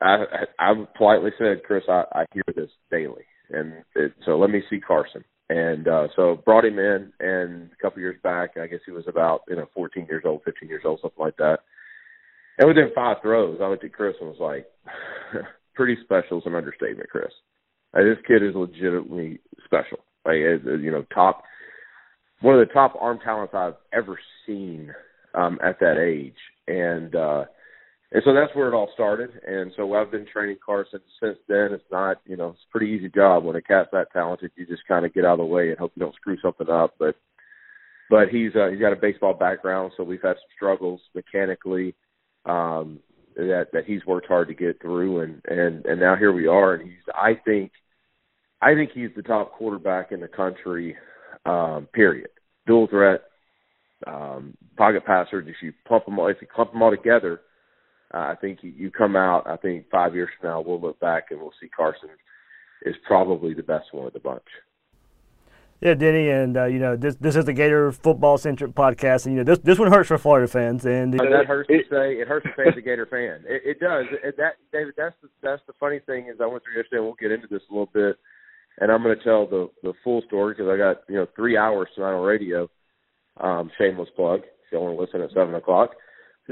I 0.00 0.24
I, 0.58 0.70
I 0.70 0.84
politely 0.96 1.30
said, 1.38 1.62
Chris, 1.64 1.84
I, 1.88 2.04
I 2.12 2.24
hear 2.32 2.44
this 2.56 2.70
daily, 2.90 3.24
and 3.50 3.84
it, 3.94 4.14
so 4.24 4.38
let 4.38 4.50
me 4.50 4.62
see 4.70 4.80
Carson. 4.80 5.24
And 5.50 5.88
uh, 5.88 6.08
so 6.14 6.42
brought 6.44 6.66
him 6.66 6.78
in, 6.78 7.10
and 7.20 7.70
a 7.72 7.82
couple 7.82 8.00
years 8.00 8.20
back, 8.22 8.58
I 8.60 8.66
guess 8.66 8.80
he 8.84 8.92
was 8.92 9.04
about 9.08 9.42
you 9.48 9.56
know 9.56 9.66
14 9.74 10.06
years 10.08 10.24
old, 10.26 10.42
15 10.44 10.68
years 10.68 10.82
old, 10.84 11.00
something 11.00 11.22
like 11.22 11.36
that. 11.36 11.60
And 12.58 12.68
within 12.68 12.90
five 12.94 13.18
throws, 13.22 13.58
I 13.62 13.68
looked 13.68 13.84
at 13.84 13.92
Chris 13.92 14.16
and 14.20 14.28
was 14.28 14.40
like, 14.40 14.66
"Pretty 15.74 15.96
special 16.02 16.38
is 16.38 16.46
an 16.46 16.54
understatement, 16.54 17.08
Chris." 17.08 17.32
Like, 17.94 18.04
this 18.04 18.24
kid 18.26 18.42
is 18.42 18.54
legitimately 18.54 19.40
special. 19.64 19.98
Like 20.24 20.36
you 20.36 20.90
know, 20.90 21.04
top 21.14 21.42
one 22.40 22.58
of 22.58 22.66
the 22.66 22.72
top 22.72 22.94
arm 23.00 23.18
talents 23.24 23.54
I've 23.54 23.74
ever 23.92 24.18
seen 24.46 24.92
um, 25.34 25.58
at 25.64 25.80
that 25.80 25.98
age. 25.98 26.36
And 26.66 27.14
uh, 27.14 27.44
and 28.12 28.22
so 28.24 28.34
that's 28.34 28.54
where 28.54 28.68
it 28.68 28.74
all 28.74 28.90
started. 28.94 29.30
And 29.46 29.72
so 29.76 29.94
I've 29.94 30.10
been 30.10 30.26
training 30.26 30.58
Carson 30.64 31.00
since 31.20 31.38
then. 31.48 31.70
It's 31.72 31.84
not, 31.90 32.18
you 32.26 32.36
know, 32.36 32.50
it's 32.50 32.60
a 32.68 32.72
pretty 32.72 32.92
easy 32.92 33.10
job 33.10 33.44
when 33.44 33.56
a 33.56 33.62
cat's 33.62 33.88
that 33.92 34.12
talented. 34.12 34.50
You 34.56 34.66
just 34.66 34.86
kind 34.86 35.04
of 35.04 35.12
get 35.12 35.24
out 35.24 35.32
of 35.32 35.38
the 35.38 35.44
way 35.44 35.70
and 35.70 35.78
hope 35.78 35.92
you 35.94 36.00
don't 36.00 36.14
screw 36.14 36.36
something 36.40 36.68
up. 36.68 36.94
But 36.98 37.16
but 38.10 38.28
he's 38.30 38.52
uh, 38.54 38.68
he's 38.70 38.80
got 38.80 38.92
a 38.92 38.96
baseball 38.96 39.34
background, 39.34 39.92
so 39.96 40.04
we've 40.04 40.22
had 40.22 40.36
some 40.36 40.54
struggles 40.56 41.00
mechanically 41.14 41.94
um, 42.46 43.00
that 43.46 43.68
that 43.72 43.86
he's 43.86 44.04
worked 44.06 44.28
hard 44.28 44.48
to 44.48 44.54
get 44.54 44.80
through, 44.80 45.20
and 45.20 45.42
and 45.46 45.86
and 45.86 46.00
now 46.00 46.16
here 46.16 46.32
we 46.32 46.46
are, 46.46 46.74
and 46.74 46.82
he's 46.82 47.00
I 47.14 47.38
think 47.44 47.72
I 48.60 48.74
think 48.74 48.90
he's 48.92 49.10
the 49.16 49.22
top 49.22 49.52
quarterback 49.52 50.12
in 50.12 50.20
the 50.20 50.28
country. 50.28 50.96
Um, 51.46 51.88
period. 51.94 52.28
Dual 52.66 52.88
threat, 52.88 53.22
um, 54.06 54.54
pocket 54.76 55.06
passer. 55.06 55.40
If 55.40 55.56
you 55.62 55.72
pump 55.86 56.04
them 56.04 56.18
all, 56.18 56.28
if 56.28 56.36
you 56.42 56.46
clump 56.52 56.72
them 56.72 56.82
all 56.82 56.90
together 56.90 57.40
uh, 58.12 58.18
I 58.18 58.34
think 58.40 58.60
you, 58.62 58.70
you 58.70 58.90
come 58.90 59.16
out. 59.16 59.46
I 59.46 59.56
think 59.56 59.90
five 59.90 60.14
years 60.14 60.30
from 60.40 60.50
now 60.50 60.60
we'll 60.60 60.80
look 60.80 60.98
back 61.00 61.26
and 61.30 61.40
we'll 61.40 61.52
see 61.60 61.68
Carson 61.68 62.08
is 62.82 62.94
probably 63.06 63.54
the 63.54 63.62
best 63.62 63.92
one 63.92 64.06
of 64.06 64.12
the 64.12 64.20
bunch. 64.20 64.42
Yeah, 65.80 65.94
Denny, 65.94 66.28
and 66.28 66.56
uh, 66.56 66.64
you 66.64 66.80
know 66.80 66.96
this 66.96 67.14
this 67.16 67.36
is 67.36 67.44
the 67.44 67.52
Gator 67.52 67.92
football 67.92 68.36
centric 68.36 68.72
podcast, 68.72 69.26
and 69.26 69.34
you 69.36 69.42
know 69.42 69.44
this 69.44 69.60
this 69.60 69.78
one 69.78 69.92
hurts 69.92 70.08
for 70.08 70.18
Florida 70.18 70.48
fans, 70.48 70.84
and 70.84 71.14
uh, 71.14 71.22
that 71.30 71.46
hurts 71.46 71.70
it, 71.70 71.84
to 71.84 71.88
say. 71.88 72.14
It 72.14 72.26
hurts 72.26 72.46
to 72.46 72.52
say 72.56 72.68
as 72.68 72.76
a 72.76 72.80
Gator 72.80 73.06
fan. 73.06 73.44
It, 73.46 73.62
it 73.64 73.80
does. 73.80 74.06
It, 74.24 74.36
that 74.38 74.54
David, 74.72 74.94
that's 74.96 75.14
the 75.22 75.28
that's 75.40 75.62
the 75.68 75.74
funny 75.78 76.00
thing 76.00 76.26
is 76.26 76.40
I 76.42 76.46
went 76.46 76.64
through 76.64 76.82
yesterday. 76.82 76.96
and 76.96 77.04
We'll 77.04 77.14
get 77.14 77.30
into 77.30 77.46
this 77.46 77.62
a 77.70 77.72
little 77.72 77.90
bit, 77.94 78.16
and 78.80 78.90
I'm 78.90 79.04
going 79.04 79.16
to 79.16 79.22
tell 79.22 79.46
the 79.46 79.70
the 79.84 79.92
full 80.02 80.20
story 80.26 80.54
because 80.54 80.68
I 80.68 80.76
got 80.76 81.04
you 81.08 81.14
know 81.14 81.26
three 81.36 81.56
hours 81.56 81.88
tonight 81.94 82.12
on 82.12 82.24
radio. 82.24 82.68
Um, 83.40 83.70
shameless 83.78 84.08
plug 84.16 84.40
if 84.40 84.72
you 84.72 84.80
want 84.80 84.96
to 84.96 85.00
listen 85.00 85.20
at 85.20 85.30
seven 85.30 85.54
o'clock. 85.54 85.90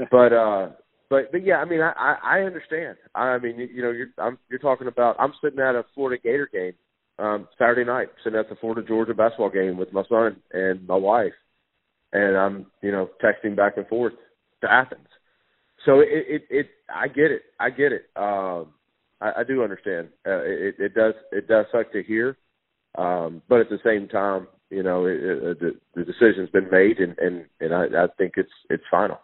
But 0.09 0.31
uh, 0.31 0.69
but 1.09 1.33
but 1.33 1.43
yeah, 1.43 1.57
I 1.57 1.65
mean, 1.65 1.81
I 1.81 1.91
I, 1.97 2.39
I 2.39 2.39
understand. 2.43 2.95
I 3.13 3.39
mean, 3.39 3.59
you, 3.59 3.67
you 3.67 3.81
know, 3.81 3.91
you're 3.91 4.07
I'm 4.17 4.37
you're 4.49 4.59
talking 4.59 4.87
about. 4.87 5.17
I'm 5.19 5.33
sitting 5.43 5.59
at 5.59 5.75
a 5.75 5.83
Florida 5.93 6.21
Gator 6.23 6.49
game 6.49 6.75
um 7.19 7.47
Saturday 7.57 7.83
night, 7.83 8.09
sitting 8.23 8.39
at 8.39 8.49
the 8.49 8.55
Florida 8.55 8.87
Georgia 8.87 9.13
basketball 9.13 9.49
game 9.49 9.77
with 9.77 9.93
my 9.93 10.03
son 10.09 10.37
and 10.51 10.85
my 10.87 10.95
wife, 10.95 11.33
and 12.13 12.37
I'm 12.37 12.65
you 12.81 12.91
know 12.91 13.09
texting 13.23 13.55
back 13.55 13.77
and 13.77 13.87
forth 13.87 14.13
to 14.61 14.71
Athens. 14.71 15.07
So 15.85 15.99
it 15.99 16.07
it, 16.09 16.41
it 16.49 16.67
I 16.93 17.07
get 17.07 17.31
it. 17.31 17.43
I 17.59 17.69
get 17.69 17.91
it. 17.91 18.05
Um, 18.15 18.73
I, 19.21 19.39
I 19.39 19.43
do 19.47 19.63
understand. 19.63 20.09
Uh, 20.25 20.41
it 20.43 20.75
it 20.79 20.93
does 20.93 21.13
it 21.31 21.47
does 21.47 21.65
suck 21.71 21.91
to 21.93 22.03
hear, 22.03 22.37
um, 22.97 23.41
but 23.49 23.59
at 23.61 23.69
the 23.69 23.79
same 23.83 24.07
time, 24.07 24.47
you 24.69 24.83
know, 24.83 25.05
it, 25.05 25.17
it, 25.23 25.59
the 25.59 25.75
the 25.95 26.03
decision's 26.03 26.49
been 26.49 26.69
made, 26.71 26.99
and 26.99 27.17
and 27.19 27.45
and 27.59 27.73
I, 27.73 27.85
I 27.85 28.07
think 28.17 28.33
it's 28.37 28.51
it's 28.69 28.83
final. 28.91 29.19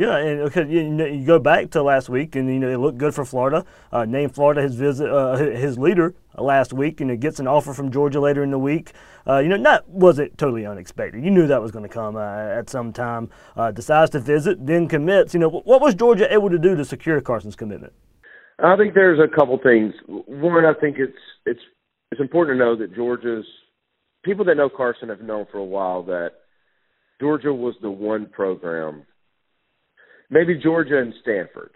Yeah, 0.00 0.16
and 0.16 0.72
you, 0.72 0.88
know, 0.88 1.04
you 1.04 1.26
go 1.26 1.38
back 1.38 1.72
to 1.72 1.82
last 1.82 2.08
week, 2.08 2.34
and 2.34 2.48
you 2.48 2.58
know 2.58 2.70
it 2.70 2.78
looked 2.78 2.96
good 2.96 3.14
for 3.14 3.26
Florida. 3.26 3.66
Uh, 3.92 4.06
named 4.06 4.34
Florida 4.34 4.62
his 4.62 4.74
visit, 4.74 5.12
uh, 5.12 5.36
his 5.36 5.76
leader 5.76 6.14
last 6.38 6.72
week, 6.72 7.02
and 7.02 7.10
it 7.10 7.20
gets 7.20 7.38
an 7.38 7.46
offer 7.46 7.74
from 7.74 7.92
Georgia 7.92 8.18
later 8.18 8.42
in 8.42 8.50
the 8.50 8.58
week. 8.58 8.92
Uh, 9.28 9.40
you 9.40 9.50
know, 9.50 9.62
that 9.62 9.86
wasn't 9.90 10.38
totally 10.38 10.64
unexpected. 10.64 11.22
You 11.22 11.30
knew 11.30 11.46
that 11.48 11.60
was 11.60 11.70
going 11.70 11.82
to 11.82 11.90
come 11.90 12.16
uh, 12.16 12.22
at 12.22 12.70
some 12.70 12.94
time. 12.94 13.28
Uh, 13.54 13.72
decides 13.72 14.10
to 14.12 14.20
visit, 14.20 14.64
then 14.66 14.88
commits. 14.88 15.34
You 15.34 15.40
know, 15.40 15.50
what 15.50 15.82
was 15.82 15.94
Georgia 15.94 16.32
able 16.32 16.48
to 16.48 16.58
do 16.58 16.74
to 16.76 16.84
secure 16.86 17.20
Carson's 17.20 17.54
commitment? 17.54 17.92
I 18.58 18.78
think 18.78 18.94
there's 18.94 19.20
a 19.20 19.28
couple 19.28 19.58
things. 19.62 19.92
One, 20.06 20.64
I 20.64 20.72
think 20.80 20.96
it's 20.98 21.12
it's 21.44 21.60
it's 22.10 22.22
important 22.22 22.58
to 22.58 22.64
know 22.64 22.74
that 22.74 22.94
Georgia's 22.94 23.44
people 24.24 24.46
that 24.46 24.56
know 24.56 24.70
Carson 24.74 25.10
have 25.10 25.20
known 25.20 25.44
for 25.52 25.58
a 25.58 25.64
while 25.64 26.02
that 26.04 26.30
Georgia 27.20 27.52
was 27.52 27.74
the 27.82 27.90
one 27.90 28.24
program 28.24 29.04
maybe 30.30 30.56
Georgia 30.56 30.98
and 30.98 31.12
Stanford. 31.22 31.72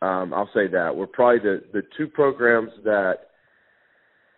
Um, 0.00 0.32
I'll 0.32 0.50
say 0.54 0.68
that 0.68 0.94
were 0.94 1.06
probably 1.06 1.40
the 1.40 1.62
the 1.72 1.82
two 1.96 2.06
programs 2.06 2.70
that, 2.84 3.14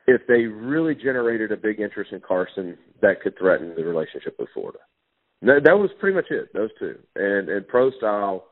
if 0.06 0.22
they 0.26 0.44
really 0.44 0.94
generated 0.94 1.52
a 1.52 1.56
big 1.56 1.80
interest 1.80 2.12
in 2.12 2.20
Carson, 2.20 2.76
that 3.02 3.20
could 3.22 3.36
threaten 3.38 3.74
the 3.76 3.84
relationship 3.84 4.36
with 4.38 4.48
Florida. 4.54 4.78
That, 5.42 5.62
that 5.64 5.78
was 5.78 5.90
pretty 6.00 6.16
much 6.16 6.26
it. 6.30 6.52
Those 6.54 6.70
two 6.78 6.98
and 7.14 7.48
and 7.48 7.68
pro 7.68 7.90
style 7.92 8.46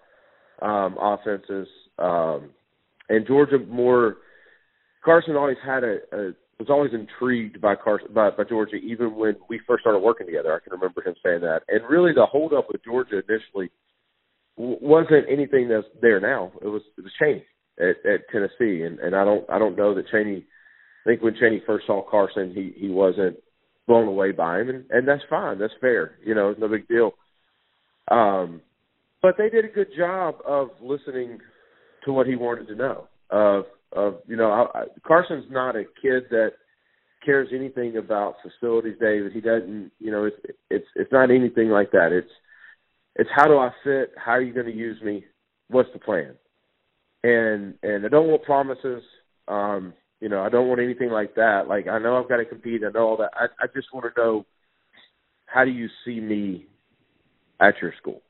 um, 0.60 0.96
offenses, 1.00 1.68
um, 1.98 2.50
and 3.08 3.26
Georgia 3.26 3.58
more. 3.58 4.18
Carson 5.04 5.36
always 5.36 5.56
had 5.64 5.84
a, 5.84 5.98
a 6.12 6.32
was 6.58 6.68
always 6.68 6.90
intrigued 6.92 7.60
by 7.60 7.74
Carson 7.76 8.08
by, 8.12 8.30
by 8.30 8.44
Georgia, 8.44 8.76
even 8.76 9.14
when 9.14 9.36
we 9.48 9.60
first 9.66 9.82
started 9.82 10.00
working 10.00 10.26
together. 10.26 10.54
I 10.54 10.58
can 10.58 10.72
remember 10.72 11.02
him 11.02 11.14
saying 11.24 11.40
that. 11.40 11.62
And 11.68 11.88
really, 11.88 12.12
the 12.12 12.26
holdup 12.26 12.66
with 12.70 12.84
Georgia 12.84 13.22
initially 13.28 13.70
wasn't 14.58 15.26
anything 15.30 15.68
that's 15.68 15.86
there 16.02 16.20
now. 16.20 16.52
It 16.62 16.68
was 16.68 16.82
it 16.96 17.02
was 17.02 17.12
Chaney 17.18 17.44
at, 17.78 18.10
at 18.10 18.28
Tennessee, 18.32 18.82
and 18.82 18.98
and 18.98 19.14
I 19.14 19.24
don't 19.24 19.48
I 19.48 19.58
don't 19.58 19.76
know 19.76 19.94
that 19.94 20.08
Chaney. 20.10 20.44
I 21.04 21.10
think 21.10 21.22
when 21.22 21.36
Chaney 21.40 21.62
first 21.66 21.86
saw 21.86 22.02
Carson, 22.02 22.52
he 22.54 22.74
he 22.76 22.88
wasn't 22.88 23.36
blown 23.86 24.08
away 24.08 24.32
by 24.32 24.60
him, 24.60 24.68
and 24.68 24.84
and 24.90 25.06
that's 25.06 25.22
fine. 25.30 25.58
That's 25.58 25.72
fair. 25.80 26.16
You 26.24 26.34
know, 26.34 26.50
it's 26.50 26.60
no 26.60 26.68
big 26.68 26.88
deal. 26.88 27.12
Um, 28.10 28.60
but 29.22 29.34
they 29.38 29.48
did 29.48 29.64
a 29.64 29.68
good 29.68 29.88
job 29.96 30.36
of 30.46 30.68
listening 30.80 31.38
to 32.04 32.12
what 32.12 32.26
he 32.26 32.36
wanted 32.36 32.68
to 32.68 32.74
know. 32.74 33.08
Of 33.30 33.64
of 33.92 34.14
you 34.26 34.36
know, 34.36 34.50
I, 34.50 34.80
I, 34.80 34.84
Carson's 35.06 35.50
not 35.50 35.76
a 35.76 35.84
kid 36.02 36.24
that 36.30 36.52
cares 37.24 37.48
anything 37.54 37.96
about 37.96 38.36
facilities, 38.42 38.96
David. 39.00 39.32
He 39.32 39.40
doesn't. 39.40 39.92
You 39.98 40.10
know, 40.10 40.24
it's 40.24 40.36
it's 40.70 40.86
it's 40.96 41.12
not 41.12 41.30
anything 41.30 41.68
like 41.68 41.90
that. 41.92 42.10
It's 42.12 42.30
it's 43.18 43.30
how 43.34 43.46
do 43.46 43.58
I 43.58 43.70
fit? 43.84 44.12
How 44.16 44.32
are 44.32 44.42
you 44.42 44.54
going 44.54 44.66
to 44.66 44.72
use 44.74 45.00
me? 45.02 45.24
What's 45.68 45.90
the 45.92 45.98
plan? 45.98 46.34
And 47.24 47.74
and 47.82 48.06
I 48.06 48.08
don't 48.08 48.28
want 48.28 48.44
promises. 48.44 49.02
Um, 49.48 49.92
you 50.20 50.28
know, 50.28 50.42
I 50.42 50.48
don't 50.48 50.68
want 50.68 50.80
anything 50.80 51.10
like 51.10 51.34
that. 51.34 51.64
Like 51.68 51.88
I 51.88 51.98
know 51.98 52.16
I've 52.16 52.28
got 52.28 52.36
to 52.36 52.44
compete. 52.44 52.82
I 52.86 52.90
know 52.90 53.08
all 53.08 53.16
that. 53.18 53.30
I, 53.34 53.46
I 53.62 53.66
just 53.74 53.88
want 53.92 54.06
to 54.06 54.20
know 54.20 54.46
how 55.46 55.64
do 55.64 55.70
you 55.70 55.88
see 56.04 56.20
me 56.20 56.66
at 57.60 57.74
your 57.82 57.92
school? 58.00 58.22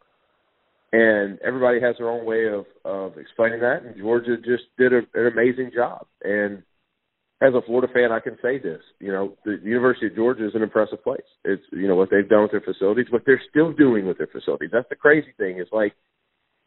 And 0.91 1.39
everybody 1.47 1.81
has 1.83 1.97
their 1.99 2.09
own 2.09 2.25
way 2.25 2.47
of 2.49 2.65
of 2.85 3.19
explaining 3.19 3.61
that. 3.61 3.83
And 3.83 3.97
Georgia 3.97 4.37
just 4.39 4.65
did 4.79 4.93
a, 4.95 5.01
an 5.15 5.27
amazing 5.27 5.71
job. 5.75 6.07
And 6.25 6.63
as 7.41 7.55
a 7.55 7.63
Florida 7.63 7.93
fan, 7.93 8.11
I 8.11 8.21
can 8.21 8.37
say 8.43 8.59
this. 8.59 8.81
You 8.99 9.13
know, 9.13 9.35
the 9.45 9.59
University 9.63 10.07
of 10.07 10.17
Georgia 10.17 10.47
is 10.47 10.55
an 10.55 10.63
impressive 10.63 11.03
place. 11.05 11.21
It's 11.45 11.63
you 11.73 11.87
know 11.87 11.95
what 11.95 12.11
they've 12.11 12.29
done 12.29 12.43
with 12.43 12.51
their 12.51 12.61
facilities, 12.61 13.07
what 13.11 13.23
they're 13.27 13.43
still 13.49 13.73
doing 13.73 14.07
with 14.07 14.19
their 14.19 14.27
facilities. 14.27 14.71
That's 14.73 14.89
the 14.89 14.97
crazy 14.97 15.33
thing. 15.39 15.59
Is 15.59 15.69
like 15.71 15.95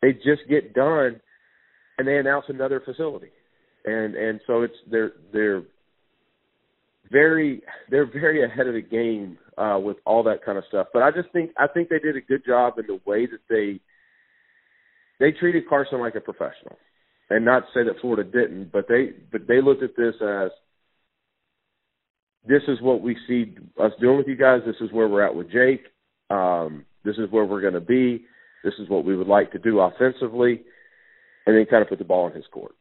they 0.02 0.14
just 0.14 0.48
get 0.50 0.74
done, 0.74 1.20
and 1.98 2.08
they 2.08 2.18
announce 2.18 2.46
another 2.48 2.82
facility, 2.84 3.32
and 3.86 4.16
and 4.16 4.40
so 4.48 4.62
it's 4.62 4.76
they're 4.90 5.12
they're 5.34 5.64
very 7.12 7.62
they're 7.90 8.10
very 8.10 8.46
ahead 8.46 8.68
of 8.68 8.74
the 8.74 8.82
game 8.82 9.38
uh, 9.58 9.78
with 9.78 9.98
all 10.06 10.24
that 10.24 10.44
kind 10.46 10.58
of 10.58 10.64
stuff. 10.70 10.88
But 10.94 11.04
I 11.04 11.12
just 11.12 11.32
think 11.34 11.52
I 11.58 11.68
think 11.68 11.90
they 11.90 12.00
did 12.00 12.16
a 12.16 12.22
good 12.22 12.46
job 12.46 12.80
in 12.80 12.88
the 12.88 13.02
way 13.06 13.26
that 13.26 13.42
they 13.50 13.82
they 15.20 15.38
treated 15.38 15.68
Carson 15.68 16.00
like 16.00 16.16
a 16.16 16.22
professional 16.22 16.78
and 17.32 17.46
not 17.46 17.64
say 17.74 17.84
that 17.84 18.00
Florida 18.02 18.30
didn't, 18.30 18.72
but 18.72 18.88
they 18.90 19.14
but 19.32 19.48
they 19.48 19.62
looked 19.62 19.84
at 19.84 19.96
this 19.96 20.16
as 20.22 20.52
this 22.46 22.62
is 22.68 22.82
what 22.82 23.02
we 23.02 23.16
see 23.28 23.56
us 23.82 23.94
doing 24.02 24.18
with 24.18 24.28
you 24.28 24.36
guys. 24.36 24.62
This 24.66 24.76
is 24.82 24.92
where 24.92 25.08
we're 25.08 25.26
at 25.26 25.34
with 25.34 25.50
Jake. 25.50 25.86
Um, 26.30 26.86
this 27.06 27.16
is 27.18 27.32
where 27.32 27.46
we're 27.46 27.62
going 27.62 27.74
to 27.74 27.80
be. 27.80 28.26
This 28.64 28.74
is 28.80 28.90
what 28.90 29.06
we 29.06 29.16
would 29.16 29.28
like 29.28 29.54
to 29.54 29.60
do 29.60 29.80
offensively, 29.80 30.62
and 31.46 31.56
then 31.56 31.66
kind 31.66 31.82
of 31.82 31.88
put 31.88 32.00
the 32.00 32.06
ball 32.06 32.28
in 32.28 32.34
his 32.34 32.46
court. 32.52 32.76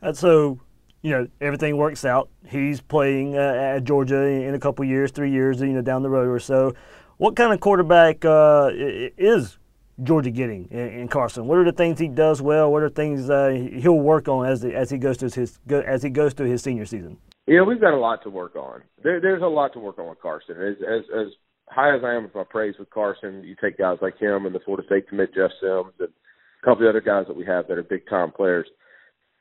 And 0.00 0.16
so, 0.16 0.58
you 1.02 1.10
know, 1.10 1.28
everything 1.40 1.76
works 1.76 2.04
out. 2.04 2.30
He's 2.46 2.80
playing 2.80 3.36
uh, 3.36 3.74
at 3.76 3.84
Georgia 3.84 4.24
in 4.24 4.54
a 4.54 4.58
couple 4.58 4.84
years, 4.86 5.10
three 5.10 5.30
years, 5.30 5.60
you 5.60 5.68
know, 5.68 5.82
down 5.82 6.02
the 6.02 6.10
road 6.10 6.28
or 6.28 6.40
so. 6.40 6.74
What 7.18 7.36
kind 7.36 7.52
of 7.52 7.60
quarterback 7.60 8.24
uh, 8.24 8.70
is 8.72 9.58
Georgia 10.02 10.30
getting 10.30 10.66
in, 10.66 11.08
Carson? 11.08 11.46
What 11.46 11.58
are 11.58 11.64
the 11.64 11.72
things 11.72 11.98
he 11.98 12.08
does 12.08 12.40
well? 12.40 12.70
What 12.70 12.82
are 12.82 12.88
things 12.88 13.28
uh, 13.28 13.50
he'll 13.50 13.98
work 13.98 14.28
on 14.28 14.46
as 14.46 14.60
the, 14.60 14.74
as 14.74 14.90
he 14.90 14.98
goes 14.98 15.16
to 15.18 15.28
his 15.28 15.58
as 15.70 16.02
he 16.02 16.10
goes 16.10 16.34
through 16.34 16.50
his 16.50 16.62
senior 16.62 16.86
season? 16.86 17.18
Yeah, 17.46 17.62
we've 17.62 17.80
got 17.80 17.94
a 17.94 17.98
lot 17.98 18.22
to 18.24 18.30
work 18.30 18.56
on. 18.56 18.82
There, 19.02 19.20
there's 19.20 19.42
a 19.42 19.46
lot 19.46 19.72
to 19.72 19.78
work 19.78 19.98
on 19.98 20.08
with 20.08 20.20
Carson. 20.20 20.56
As, 20.56 20.76
as 20.82 21.04
as 21.18 21.26
high 21.68 21.94
as 21.96 22.02
I 22.04 22.14
am 22.14 22.24
with 22.24 22.34
my 22.34 22.44
praise 22.44 22.74
with 22.78 22.90
Carson, 22.90 23.42
you 23.44 23.56
take 23.60 23.78
guys 23.78 23.98
like 24.00 24.18
him 24.18 24.46
and 24.46 24.54
the 24.54 24.60
Florida 24.60 24.86
State 24.86 25.08
commit 25.08 25.34
Jeff 25.34 25.50
Sims 25.60 25.94
and 25.98 26.08
a 26.08 26.64
couple 26.64 26.86
of 26.86 26.90
other 26.90 27.00
guys 27.00 27.26
that 27.26 27.36
we 27.36 27.44
have 27.46 27.66
that 27.68 27.78
are 27.78 27.82
big 27.82 28.08
time 28.08 28.30
players. 28.30 28.68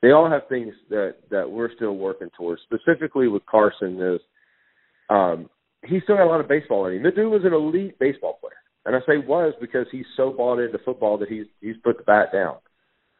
They 0.02 0.12
all 0.12 0.30
have 0.30 0.48
things 0.50 0.74
that 0.90 1.16
that 1.30 1.50
we're 1.50 1.74
still 1.76 1.98
working 1.98 2.30
towards. 2.38 2.62
Specifically 2.64 3.28
with 3.28 3.46
Carson 3.46 4.02
is 4.02 4.22
um, 5.10 5.50
he's 5.86 6.04
still 6.04 6.18
got 6.18 6.26
a 6.26 6.30
lot 6.32 6.42
of 6.42 6.48
baseball 6.48 6.88
in 6.88 6.96
him. 6.96 7.04
The 7.04 7.12
dude 7.12 7.32
was 7.32 7.46
an 7.46 7.54
elite 7.54 8.00
baseball 8.00 8.40
player. 8.42 8.54
And 8.88 8.96
I 8.96 9.00
say 9.00 9.18
was 9.18 9.54
because 9.60 9.86
he's 9.92 10.06
so 10.16 10.32
bought 10.32 10.60
into 10.60 10.78
football 10.86 11.18
that 11.18 11.28
he's 11.28 11.46
he's 11.60 11.76
put 11.84 11.98
the 11.98 12.04
bat 12.04 12.32
down. 12.32 12.56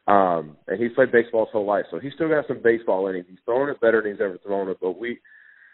Um, 0.08 0.56
and 0.66 0.82
he's 0.82 0.94
played 0.96 1.12
baseball 1.12 1.46
his 1.46 1.52
whole 1.52 1.66
life, 1.66 1.84
so 1.92 2.00
he's 2.00 2.14
still 2.14 2.30
got 2.30 2.48
some 2.48 2.62
baseball 2.64 3.08
in 3.10 3.18
him. 3.18 3.26
He's 3.30 3.40
throwing 3.44 3.70
it 3.70 3.82
better 3.82 4.02
than 4.02 4.14
he's 4.14 4.22
ever 4.22 4.38
thrown 4.38 4.70
it. 4.70 4.78
But 4.82 4.98
we 4.98 5.20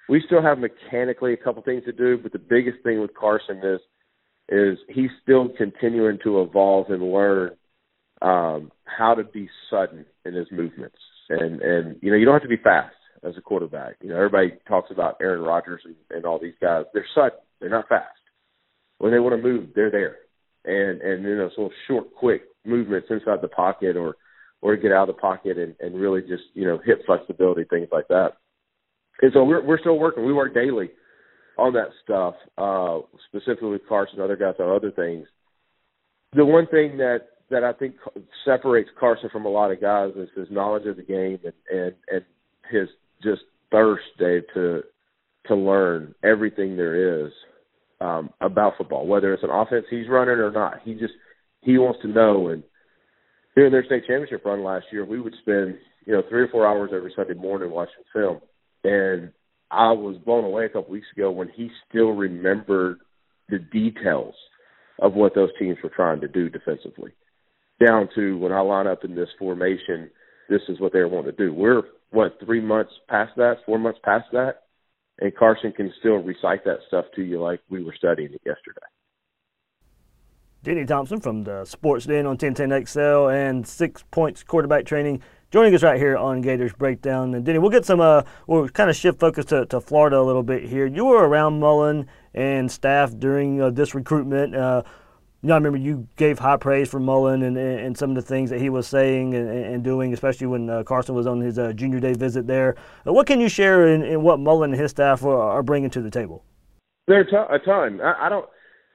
we 0.10 0.24
still 0.26 0.42
have 0.42 0.58
mechanically 0.58 1.34
a 1.34 1.38
couple 1.38 1.62
things 1.62 1.84
to 1.86 1.92
do. 1.92 2.18
But 2.18 2.32
the 2.32 2.40
biggest 2.40 2.78
thing 2.84 3.02
with 3.02 3.14
Carson 3.14 3.62
is 3.64 3.82
is 4.50 4.80
he's 4.90 5.12
still 5.22 5.50
continuing 5.56 6.18
to 6.24 6.42
evolve 6.42 6.90
and 6.90 7.14
learn 7.14 7.52
um, 8.24 8.72
how 8.86 9.14
to 9.14 9.24
be 9.24 9.48
sudden 9.70 10.08
in 10.26 10.34
his 10.34 10.48
movements, 10.52 10.98
and 11.30 11.62
and 11.62 11.98
you 12.02 12.10
know 12.10 12.18
you 12.18 12.26
don't 12.26 12.34
have 12.34 12.42
to 12.42 12.48
be 12.48 12.58
fast 12.58 12.96
as 13.24 13.38
a 13.38 13.42
quarterback. 13.42 13.98
You 14.02 14.10
know 14.10 14.16
everybody 14.16 14.54
talks 14.68 14.90
about 14.90 15.18
Aaron 15.22 15.42
Rodgers 15.42 15.82
and, 15.86 15.96
and 16.10 16.26
all 16.26 16.40
these 16.40 16.58
guys. 16.60 16.86
They're 16.96 17.06
sudden. 17.14 17.38
They're 17.60 17.70
not 17.70 17.88
fast. 17.88 18.18
When 19.00 19.12
they 19.12 19.20
want 19.20 19.36
to 19.36 19.42
move, 19.42 19.70
they're 19.76 19.92
there, 19.92 20.18
and 20.66 21.02
and 21.02 21.24
you 21.24 21.36
know 21.36 21.50
so 21.56 21.70
short, 21.88 22.14
quick 22.16 22.44
movements 22.66 23.08
inside 23.10 23.42
the 23.42 23.50
pocket 23.50 23.98
or 23.98 24.16
or 24.62 24.78
get 24.78 24.94
out 24.94 25.10
of 25.10 25.16
the 25.16 25.22
pocket 25.22 25.58
and, 25.58 25.76
and 25.80 26.00
really 26.00 26.22
just 26.22 26.44
you 26.54 26.66
know 26.66 26.80
hip 26.86 27.02
flexibility, 27.06 27.64
things 27.66 27.90
like 27.92 28.08
that. 28.08 28.38
And 29.22 29.32
so 29.34 29.44
we're 29.44 29.66
we're 29.66 29.80
still 29.80 30.00
working. 30.00 30.26
We 30.26 30.34
work 30.34 30.54
daily 30.54 30.92
on 31.58 31.74
that 31.74 31.90
stuff, 32.04 32.36
uh, 32.58 33.00
specifically 33.28 33.70
with 33.70 33.88
Carson, 33.88 34.22
other 34.22 34.36
guys 34.36 34.56
on 34.60 34.76
other 34.76 34.92
things. 34.92 35.28
The 36.34 36.46
one 36.46 36.68
thing 36.68 36.98
that 36.98 37.28
that 37.50 37.64
I 37.64 37.74
think 37.74 37.96
separates 38.46 38.90
Carson 39.00 39.30
from 39.32 39.46
a 39.46 39.50
lot 39.50 39.72
of 39.72 39.82
guys 39.82 40.12
is 40.16 40.30
his 40.36 40.48
knowledge 40.50 40.88
of 40.88 40.98
the 40.98 41.04
game 41.04 41.40
and 41.44 41.54
and, 41.72 41.94
and 42.10 42.26
his 42.72 42.88
just 43.22 43.42
thirst, 43.72 44.04
Dave, 44.18 44.44
to 44.54 44.82
to 45.48 45.56
learn 45.56 46.16
everything 46.24 46.76
there 46.76 47.26
is 47.26 47.32
um, 48.04 48.30
about 48.42 48.74
football, 48.78 49.08
whether 49.08 49.34
it's 49.34 49.44
an 49.44 49.50
offense 49.50 49.86
he's 49.90 50.10
running 50.10 50.36
or 50.36 50.52
not. 50.52 50.82
He 50.84 50.94
just 50.94 51.14
he 51.62 51.78
wants 51.78 52.02
to 52.02 52.10
know. 52.10 52.50
And 52.50 52.64
during 53.56 53.72
their 53.72 53.86
state 53.86 54.04
championship 54.06 54.46
run 54.46 54.64
last 54.64 54.86
year, 54.92 55.06
we 55.06 55.22
would 55.22 55.34
spend 55.42 55.78
you 56.06 56.14
know 56.14 56.24
three 56.30 56.42
or 56.42 56.50
four 56.50 56.68
hours 56.68 56.92
every 56.94 57.14
Sunday 57.16 57.34
morning 57.34 57.72
watching 57.72 58.04
film, 58.12 58.42
and 58.84 59.32
I 59.72 59.94
was 59.94 60.18
blown 60.26 60.44
away 60.44 60.66
a 60.66 60.70
couple 60.70 60.92
weeks 60.92 61.08
ago 61.16 61.32
when 61.32 61.50
he 61.50 61.70
still 61.90 62.12
remembered 62.12 63.00
the 63.50 63.60
details 63.60 64.36
of 65.00 65.14
what 65.14 65.34
those 65.34 65.50
teams 65.58 65.78
were 65.84 65.90
trying 65.90 66.22
to 66.22 66.28
do 66.28 66.50
defensively, 66.50 67.12
down 67.86 68.10
to 68.16 68.38
when 68.38 68.52
I 68.52 68.60
line 68.60 68.88
up 68.88 69.04
in 69.04 69.16
this 69.16 69.30
formation, 69.40 70.12
this 70.50 70.62
is 70.68 70.80
what 70.80 70.94
they're 70.94 71.08
wanting 71.08 71.36
to 71.36 71.38
do. 71.38 71.54
We're 71.54 71.84
what 72.12 72.38
three 72.46 72.62
months 72.62 72.92
past 73.10 73.32
that, 73.38 73.56
four 73.66 73.80
months 73.80 74.00
past 74.04 74.26
that, 74.34 74.63
and 75.20 75.36
Carson 75.36 75.72
can 75.72 75.94
still 76.00 76.18
recite 76.18 76.66
that 76.66 76.80
stuff 76.88 77.06
to 77.16 77.22
you 77.22 77.42
like 77.42 77.62
we 77.70 77.84
were 77.84 77.94
studying 77.98 78.34
it 78.34 78.42
yesterday. 78.46 78.86
Denny 80.64 80.86
Thompson 80.86 81.20
from 81.20 81.44
the 81.44 81.66
Sports 81.66 82.06
Den 82.06 82.26
on 82.26 82.38
1010XL 82.38 83.34
and 83.34 83.68
Six 83.68 84.04
Points 84.12 84.44
Quarterback 84.44 84.86
Training 84.86 85.22
joining 85.52 85.76
us 85.76 85.84
right 85.84 86.00
here 86.00 86.18
on 86.18 86.42
Gators 86.42 86.74
Breakdown. 86.74 87.36
And 87.36 87.46
Denny, 87.46 87.60
we'll 87.60 87.70
get 87.70 87.86
some, 87.86 88.02
uh, 88.02 88.24
we'll 88.48 88.68
kind 88.70 88.90
of 88.90 88.96
shift 88.96 89.20
focus 89.20 89.46
to, 89.46 89.68
to 89.68 89.80
Florida 89.80 90.20
a 90.20 90.24
little 90.24 90.42
bit 90.42 90.64
here. 90.64 90.88
You 90.88 91.06
were 91.06 91.28
around 91.28 91.60
Mullen 91.60 92.08
and 92.34 92.72
staff 92.72 93.14
during 93.16 93.62
uh, 93.62 93.70
this 93.70 93.94
recruitment. 93.94 94.56
Uh, 94.56 94.82
you 95.44 95.50
know, 95.50 95.56
I 95.56 95.58
remember 95.58 95.78
you 95.78 96.08
gave 96.16 96.40
high 96.40 96.56
praise 96.56 96.90
for 96.90 97.02
Mullen 97.02 97.44
and, 97.44 97.58
and 97.58 97.98
some 97.98 98.12
of 98.12 98.16
the 98.16 98.22
things 98.22 98.50
that 98.50 98.62
he 98.62 98.70
was 98.70 98.88
saying 98.88 99.34
and, 99.34 99.50
and 99.50 99.84
doing, 99.84 100.14
especially 100.14 100.48
when 100.48 100.70
uh, 100.70 100.84
Carson 100.84 101.16
was 101.16 101.28
on 101.28 101.42
his 101.42 101.60
uh, 101.60 101.74
junior 101.74 102.00
day 102.00 102.14
visit 102.14 102.48
there. 102.48 102.78
Uh, 103.06 103.12
what 103.12 103.28
can 103.28 103.42
you 103.42 103.50
share 103.50 103.90
in, 103.90 104.04
in, 104.04 104.22
what 104.22 104.40
Mullen 104.40 104.72
and 104.72 104.82
his 104.82 104.92
staff 104.92 105.22
are, 105.26 105.38
are 105.38 105.62
bringing 105.62 105.90
to 105.90 106.02
the 106.02 106.10
table? 106.10 106.46
There's 107.08 107.28
a 107.34 107.60
ton. 107.60 108.00
I, 108.00 108.28
I 108.28 108.30
don't. 108.30 108.46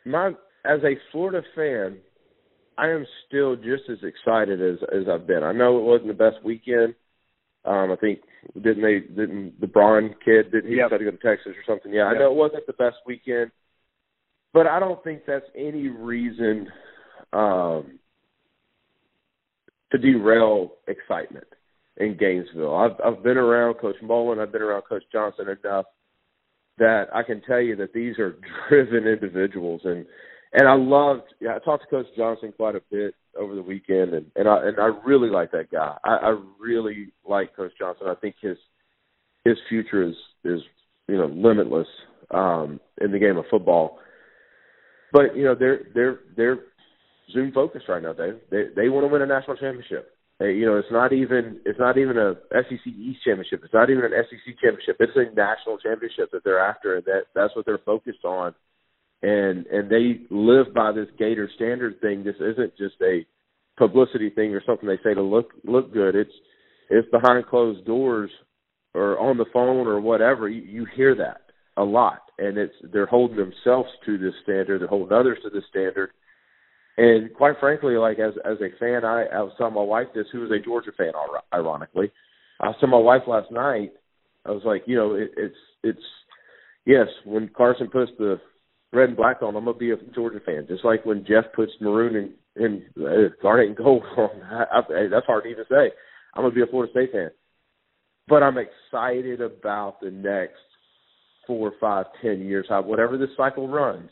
My 0.06 0.28
as 0.64 0.80
a 0.84 0.96
Florida 1.12 1.42
fan, 1.54 1.98
I 2.78 2.88
am 2.88 3.04
still 3.26 3.54
just 3.54 3.82
as 3.90 3.98
excited 4.02 4.62
as 4.62 4.78
as 4.90 5.06
I've 5.06 5.26
been. 5.26 5.44
I 5.44 5.52
know 5.52 5.78
it 5.78 5.84
wasn't 5.84 6.08
the 6.08 6.14
best 6.14 6.42
weekend. 6.42 6.94
Um, 7.66 7.92
I 7.92 7.96
think 7.96 8.20
didn't 8.54 8.82
they 8.82 9.00
didn't 9.00 9.60
the 9.60 9.66
Braun 9.66 10.14
kid 10.24 10.50
didn't 10.50 10.70
he 10.70 10.78
yep. 10.78 10.88
to 10.88 10.98
go 10.98 11.10
to 11.10 11.16
Texas 11.18 11.52
or 11.52 11.64
something? 11.66 11.92
Yeah, 11.92 12.10
yep. 12.10 12.16
I 12.16 12.18
know 12.20 12.32
it 12.32 12.36
wasn't 12.36 12.66
the 12.66 12.72
best 12.72 12.96
weekend, 13.04 13.50
but 14.58 14.66
I 14.66 14.80
don't 14.80 15.02
think 15.04 15.22
that's 15.24 15.46
any 15.56 15.86
reason 15.86 16.66
um, 17.32 18.00
to 19.92 19.98
derail 19.98 20.72
excitement 20.88 21.46
in 21.96 22.16
Gainesville. 22.18 22.74
I've 22.74 22.96
I've 23.04 23.22
been 23.22 23.36
around 23.36 23.74
Coach 23.74 23.94
Mullen, 24.02 24.40
I've 24.40 24.50
been 24.50 24.62
around 24.62 24.82
Coach 24.82 25.04
Johnson 25.12 25.46
enough 25.62 25.84
that 26.78 27.04
I 27.14 27.22
can 27.22 27.40
tell 27.42 27.60
you 27.60 27.76
that 27.76 27.92
these 27.92 28.18
are 28.18 28.36
driven 28.68 29.06
individuals 29.06 29.82
and 29.84 30.04
and 30.52 30.66
I 30.66 30.74
loved. 30.74 31.34
Yeah, 31.40 31.54
I 31.54 31.60
talked 31.60 31.84
to 31.84 31.88
Coach 31.88 32.06
Johnson 32.16 32.52
quite 32.56 32.74
a 32.74 32.82
bit 32.90 33.14
over 33.38 33.54
the 33.54 33.62
weekend, 33.62 34.12
and 34.12 34.26
and 34.34 34.48
I 34.48 34.66
and 34.66 34.80
I 34.80 34.90
really 35.06 35.30
like 35.30 35.52
that 35.52 35.70
guy. 35.70 35.96
I, 36.02 36.16
I 36.16 36.40
really 36.58 37.12
like 37.24 37.54
Coach 37.54 37.74
Johnson. 37.78 38.08
I 38.08 38.16
think 38.16 38.34
his 38.42 38.58
his 39.44 39.56
future 39.68 40.02
is 40.02 40.16
is 40.42 40.62
you 41.06 41.16
know 41.16 41.26
limitless 41.26 41.86
um, 42.32 42.80
in 43.00 43.12
the 43.12 43.20
game 43.20 43.36
of 43.36 43.44
football. 43.48 44.00
But 45.12 45.36
you 45.36 45.44
know 45.44 45.54
they're 45.54 45.80
they're 45.94 46.20
they're 46.36 46.58
Zoom 47.32 47.52
focused 47.52 47.88
right 47.88 48.02
now. 48.02 48.12
They 48.12 48.30
they 48.50 48.64
they 48.76 48.88
want 48.88 49.04
to 49.04 49.12
win 49.12 49.22
a 49.22 49.26
national 49.26 49.56
championship. 49.56 50.10
They, 50.38 50.52
you 50.52 50.66
know 50.66 50.76
it's 50.76 50.92
not 50.92 51.12
even 51.12 51.60
it's 51.64 51.78
not 51.78 51.98
even 51.98 52.18
a 52.18 52.34
SEC 52.52 52.86
East 52.86 53.20
championship. 53.24 53.62
It's 53.64 53.74
not 53.74 53.90
even 53.90 54.04
an 54.04 54.12
SEC 54.12 54.54
championship. 54.60 54.96
It's 55.00 55.16
a 55.16 55.34
national 55.34 55.78
championship 55.78 56.30
that 56.32 56.44
they're 56.44 56.60
after, 56.60 56.96
and 56.96 57.04
that 57.06 57.22
that's 57.34 57.54
what 57.56 57.66
they're 57.66 57.78
focused 57.84 58.24
on 58.24 58.54
and 59.22 59.66
and 59.66 59.90
they 59.90 60.20
live 60.30 60.72
by 60.74 60.92
this 60.92 61.08
Gator 61.18 61.50
standard 61.56 62.00
thing. 62.00 62.22
This 62.24 62.36
isn't 62.36 62.76
just 62.76 62.94
a 63.02 63.26
publicity 63.76 64.30
thing 64.30 64.54
or 64.54 64.62
something 64.64 64.88
they 64.88 64.98
say 65.02 65.14
to 65.14 65.22
look 65.22 65.52
look 65.64 65.92
good. 65.92 66.14
It's 66.14 66.32
it's 66.90 67.08
behind 67.10 67.46
closed 67.46 67.84
doors 67.84 68.30
or 68.94 69.18
on 69.18 69.36
the 69.36 69.46
phone 69.52 69.86
or 69.86 70.00
whatever. 70.00 70.48
You, 70.48 70.62
you 70.62 70.86
hear 70.96 71.14
that 71.16 71.47
a 71.78 71.84
lot, 71.84 72.22
and 72.38 72.58
it's 72.58 72.74
they're 72.92 73.06
holding 73.06 73.36
themselves 73.36 73.88
to 74.04 74.18
this 74.18 74.34
standard. 74.42 74.80
They're 74.80 74.88
holding 74.88 75.16
others 75.16 75.38
to 75.44 75.50
this 75.50 75.64
standard. 75.70 76.10
And 76.96 77.32
quite 77.32 77.54
frankly, 77.60 77.94
like 77.94 78.18
as 78.18 78.34
as 78.44 78.58
a 78.60 78.76
fan, 78.78 79.04
I, 79.04 79.24
I 79.32 79.48
telling 79.56 79.74
my 79.74 79.82
wife 79.82 80.08
this, 80.14 80.26
who 80.32 80.44
is 80.44 80.50
a 80.50 80.62
Georgia 80.62 80.90
fan, 80.98 81.12
ironically. 81.54 82.10
I 82.60 82.72
telling 82.72 82.90
my 82.90 82.98
wife 82.98 83.22
last 83.26 83.50
night. 83.52 83.92
I 84.44 84.50
was 84.50 84.62
like, 84.64 84.82
you 84.86 84.96
know, 84.96 85.14
it, 85.14 85.30
it's 85.36 85.56
it's 85.84 86.06
yes, 86.84 87.06
when 87.24 87.48
Carson 87.56 87.88
puts 87.88 88.10
the 88.18 88.40
red 88.92 89.10
and 89.10 89.16
black 89.16 89.42
on. 89.42 89.54
I'm 89.54 89.64
gonna 89.64 89.78
be 89.78 89.92
a 89.92 89.96
Georgia 90.14 90.40
fan, 90.44 90.66
just 90.68 90.84
like 90.84 91.06
when 91.06 91.24
Jeff 91.24 91.44
puts 91.54 91.72
maroon 91.80 92.16
and 92.16 92.32
and 92.56 92.82
uh, 93.00 93.34
garnet 93.40 93.68
and 93.68 93.76
gold 93.76 94.02
on. 94.16 94.42
I, 94.42 94.64
I, 94.78 95.06
that's 95.08 95.26
hard 95.26 95.44
to 95.44 95.50
even 95.50 95.64
say. 95.70 95.92
I'm 96.34 96.42
gonna 96.42 96.54
be 96.54 96.62
a 96.62 96.66
Florida 96.66 96.90
State 96.90 97.12
fan, 97.12 97.30
but 98.26 98.42
I'm 98.42 98.56
excited 98.58 99.40
about 99.40 100.00
the 100.00 100.10
next 100.10 100.58
four, 101.48 101.72
five, 101.80 102.06
ten 102.22 102.42
years. 102.42 102.66
How 102.68 102.82
whatever 102.82 103.18
this 103.18 103.30
cycle 103.36 103.66
runs, 103.66 104.10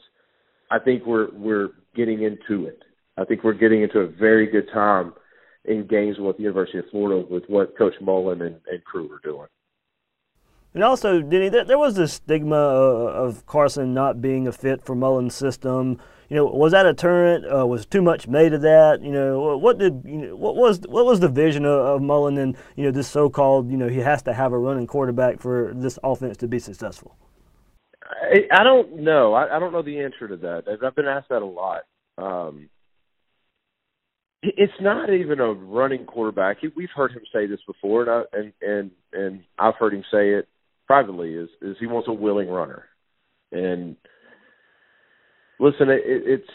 I 0.73 0.81
think 0.81 1.07
we're 1.07 1.29
we're 1.33 1.69
getting 1.95 2.25
into 2.25 2.67
it. 2.67 2.83
I 3.17 3.25
think 3.25 3.45
we're 3.45 3.53
getting 3.53 3.83
into 3.83 4.01
a 4.01 4.09
very 4.09 4.49
good 4.49 4.69
time 4.75 5.15
in 5.65 5.87
Gainesville 5.87 6.31
at 6.31 6.37
the 6.37 6.43
University 6.43 6.79
of 6.79 6.87
Florida 6.91 7.25
with 7.31 7.45
what 7.47 7.79
Coach 7.79 7.95
Mullen 8.01 8.43
and, 8.43 8.57
and 8.71 8.85
crew 8.85 9.09
are 9.13 9.21
doing. 9.23 9.47
And 10.75 10.85
also, 10.85 11.23
Denny, 11.23 11.49
there, 11.49 11.65
there 11.65 11.79
was 11.79 11.95
this 11.95 12.13
stigma 12.13 12.55
of 12.55 13.47
Carson 13.47 13.95
not 13.95 14.21
being 14.21 14.47
a 14.47 14.53
fit 14.53 14.83
for 14.85 14.95
Mullen's 14.95 15.35
system. 15.35 15.99
You 16.29 16.37
know, 16.37 16.45
was 16.45 16.73
that 16.73 16.85
a 16.85 16.93
turret? 16.93 17.45
Uh, 17.51 17.67
was 17.67 17.87
too 17.87 18.03
much 18.03 18.29
made 18.29 18.53
of 18.53 18.61
that? 18.61 19.01
You 19.01 19.11
know, 19.11 19.57
what 19.57 19.79
did 19.79 20.03
you 20.05 20.19
know, 20.19 20.37
what 20.37 20.55
was 20.55 20.81
what 20.87 21.07
was 21.07 21.21
the 21.21 21.31
vision 21.31 21.65
of, 21.65 21.81
of 21.81 22.03
Mullen 22.03 22.37
and 22.37 22.57
you 22.75 22.85
know 22.85 22.91
this 22.91 23.09
so-called 23.09 23.71
you 23.71 23.79
know 23.79 23.89
he 23.89 24.01
has 24.01 24.23
to 24.25 24.35
have 24.35 24.53
a 24.53 24.59
running 24.59 24.87
quarterback 24.87 25.41
for 25.41 25.73
this 25.75 25.99
offense 26.05 26.37
to 26.39 26.49
be 26.49 26.59
successful? 26.59 27.17
I, 28.11 28.61
I 28.61 28.65
don't 28.65 29.01
know. 29.01 29.35
I, 29.35 29.57
I 29.57 29.59
don't 29.59 29.73
know 29.73 29.83
the 29.83 30.01
answer 30.01 30.29
to 30.29 30.37
that. 30.37 30.65
I've 30.85 30.95
been 30.95 31.07
asked 31.07 31.29
that 31.31 31.43
a 31.43 31.47
lot. 31.47 31.83
Um, 32.19 32.69
it's 34.43 34.73
not 34.81 35.11
even 35.13 35.41
a 35.41 35.53
running 35.53 36.05
quarterback. 36.05 36.59
We've 36.77 36.89
heard 36.95 37.13
him 37.13 37.23
say 37.33 37.47
this 37.47 37.61
before, 37.67 38.03
and 38.03 38.11
I, 38.11 38.39
and 38.39 38.53
and 38.61 38.91
and 39.13 39.45
I've 39.59 39.75
heard 39.75 39.95
him 39.95 40.05
say 40.11 40.31
it 40.31 40.49
privately 40.87 41.35
is 41.35 41.49
is 41.63 41.77
he 41.81 41.87
wants 41.87 42.09
a 42.09 42.13
willing 42.13 42.49
runner, 42.49 42.85
and 43.51 43.97
listen, 45.59 45.89
it, 45.89 46.03
it's 46.05 46.51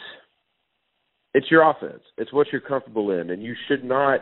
it's 1.34 1.52
your 1.52 1.70
offense. 1.70 2.04
It's 2.18 2.32
what 2.32 2.48
you're 2.52 2.62
comfortable 2.62 3.12
in, 3.12 3.30
and 3.30 3.44
you 3.44 3.56
should 3.68 3.84
not 3.84 4.22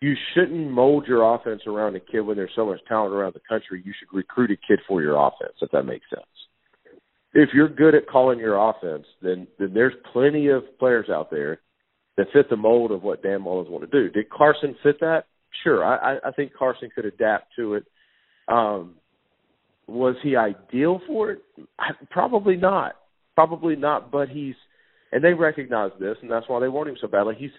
you 0.00 0.14
shouldn't 0.34 0.70
mold 0.70 1.06
your 1.06 1.34
offense 1.34 1.62
around 1.66 1.96
a 1.96 2.00
kid 2.00 2.20
when 2.20 2.36
there's 2.36 2.50
so 2.54 2.66
much 2.66 2.80
talent 2.86 3.14
around 3.14 3.34
the 3.34 3.40
country. 3.48 3.82
You 3.84 3.92
should 3.98 4.14
recruit 4.14 4.50
a 4.50 4.56
kid 4.68 4.80
for 4.86 5.02
your 5.02 5.16
offense, 5.16 5.54
if 5.60 5.70
that 5.70 5.84
makes 5.84 6.04
sense. 6.10 6.26
If 7.32 7.50
you're 7.54 7.68
good 7.68 7.94
at 7.94 8.08
calling 8.08 8.38
your 8.38 8.56
offense, 8.56 9.06
then 9.22 9.46
then 9.58 9.72
there's 9.74 9.94
plenty 10.12 10.48
of 10.48 10.62
players 10.78 11.08
out 11.10 11.30
there 11.30 11.60
that 12.16 12.28
fit 12.32 12.48
the 12.48 12.56
mold 12.56 12.92
of 12.92 13.02
what 13.02 13.22
Dan 13.22 13.42
Mullen's 13.42 13.70
want 13.70 13.90
to 13.90 14.02
do. 14.02 14.10
Did 14.10 14.30
Carson 14.30 14.74
fit 14.82 15.00
that? 15.00 15.24
Sure, 15.62 15.84
I, 15.84 16.16
I 16.24 16.30
think 16.32 16.52
Carson 16.58 16.90
could 16.94 17.04
adapt 17.04 17.54
to 17.56 17.74
it 17.74 17.84
um, 18.48 18.94
was 19.86 20.16
he 20.22 20.36
ideal 20.36 21.00
for 21.06 21.32
it? 21.32 21.42
Probably 22.10 22.56
not. 22.56 22.96
Probably 23.34 23.76
not. 23.76 24.10
But 24.10 24.28
he's, 24.28 24.54
and 25.12 25.22
they 25.22 25.32
recognize 25.32 25.90
this, 26.00 26.16
and 26.22 26.30
that's 26.30 26.48
why 26.48 26.60
they 26.60 26.68
want 26.68 26.88
him 26.88 26.96
so 27.00 27.08
badly. 27.08 27.34
He's 27.38 27.50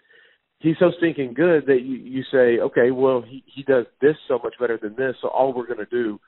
he's 0.59 0.75
so 0.79 0.91
stinking 0.97 1.33
good 1.33 1.65
that 1.67 1.81
you 1.81 1.97
you 1.97 2.23
say, 2.31 2.59
okay, 2.59 2.91
well 2.91 3.21
he 3.21 3.43
he 3.45 3.63
does 3.63 3.85
this 4.01 4.15
so 4.27 4.39
much 4.43 4.55
better 4.59 4.77
than 4.81 4.95
this, 4.95 5.15
so 5.21 5.27
all 5.27 5.53
we're 5.53 5.67
going 5.67 5.79
to 5.79 5.85
do 5.85 6.19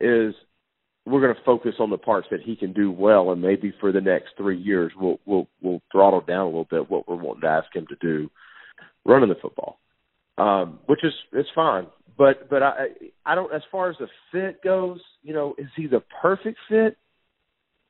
is 0.00 0.34
we're 1.06 1.20
going 1.20 1.34
to 1.34 1.42
focus 1.44 1.74
on 1.80 1.90
the 1.90 1.98
parts 1.98 2.28
that 2.30 2.40
he 2.42 2.56
can 2.56 2.72
do 2.72 2.90
well, 2.90 3.32
and 3.32 3.40
maybe 3.40 3.72
for 3.80 3.92
the 3.92 4.00
next 4.00 4.30
three 4.36 4.58
years 4.58 4.92
we'll 4.98 5.18
we'll 5.26 5.48
we'll 5.62 5.82
throttle 5.90 6.20
down 6.20 6.42
a 6.42 6.46
little 6.46 6.68
bit 6.70 6.90
what 6.90 7.08
we're 7.08 7.16
wanting 7.16 7.42
to 7.42 7.48
ask 7.48 7.74
him 7.74 7.86
to 7.88 7.96
do. 8.00 8.30
running 9.04 9.28
the 9.28 9.34
football, 9.40 9.78
um, 10.36 10.78
which 10.86 11.02
is 11.04 11.12
it's 11.32 11.48
fine. 11.54 11.86
But 12.16 12.50
but 12.50 12.62
I 12.62 12.88
I 13.24 13.34
don't 13.34 13.52
as 13.54 13.62
far 13.70 13.90
as 13.90 13.96
the 13.98 14.08
fit 14.32 14.62
goes, 14.62 15.00
you 15.22 15.32
know, 15.32 15.54
is 15.58 15.68
he 15.76 15.86
the 15.86 16.02
perfect 16.20 16.58
fit? 16.68 16.96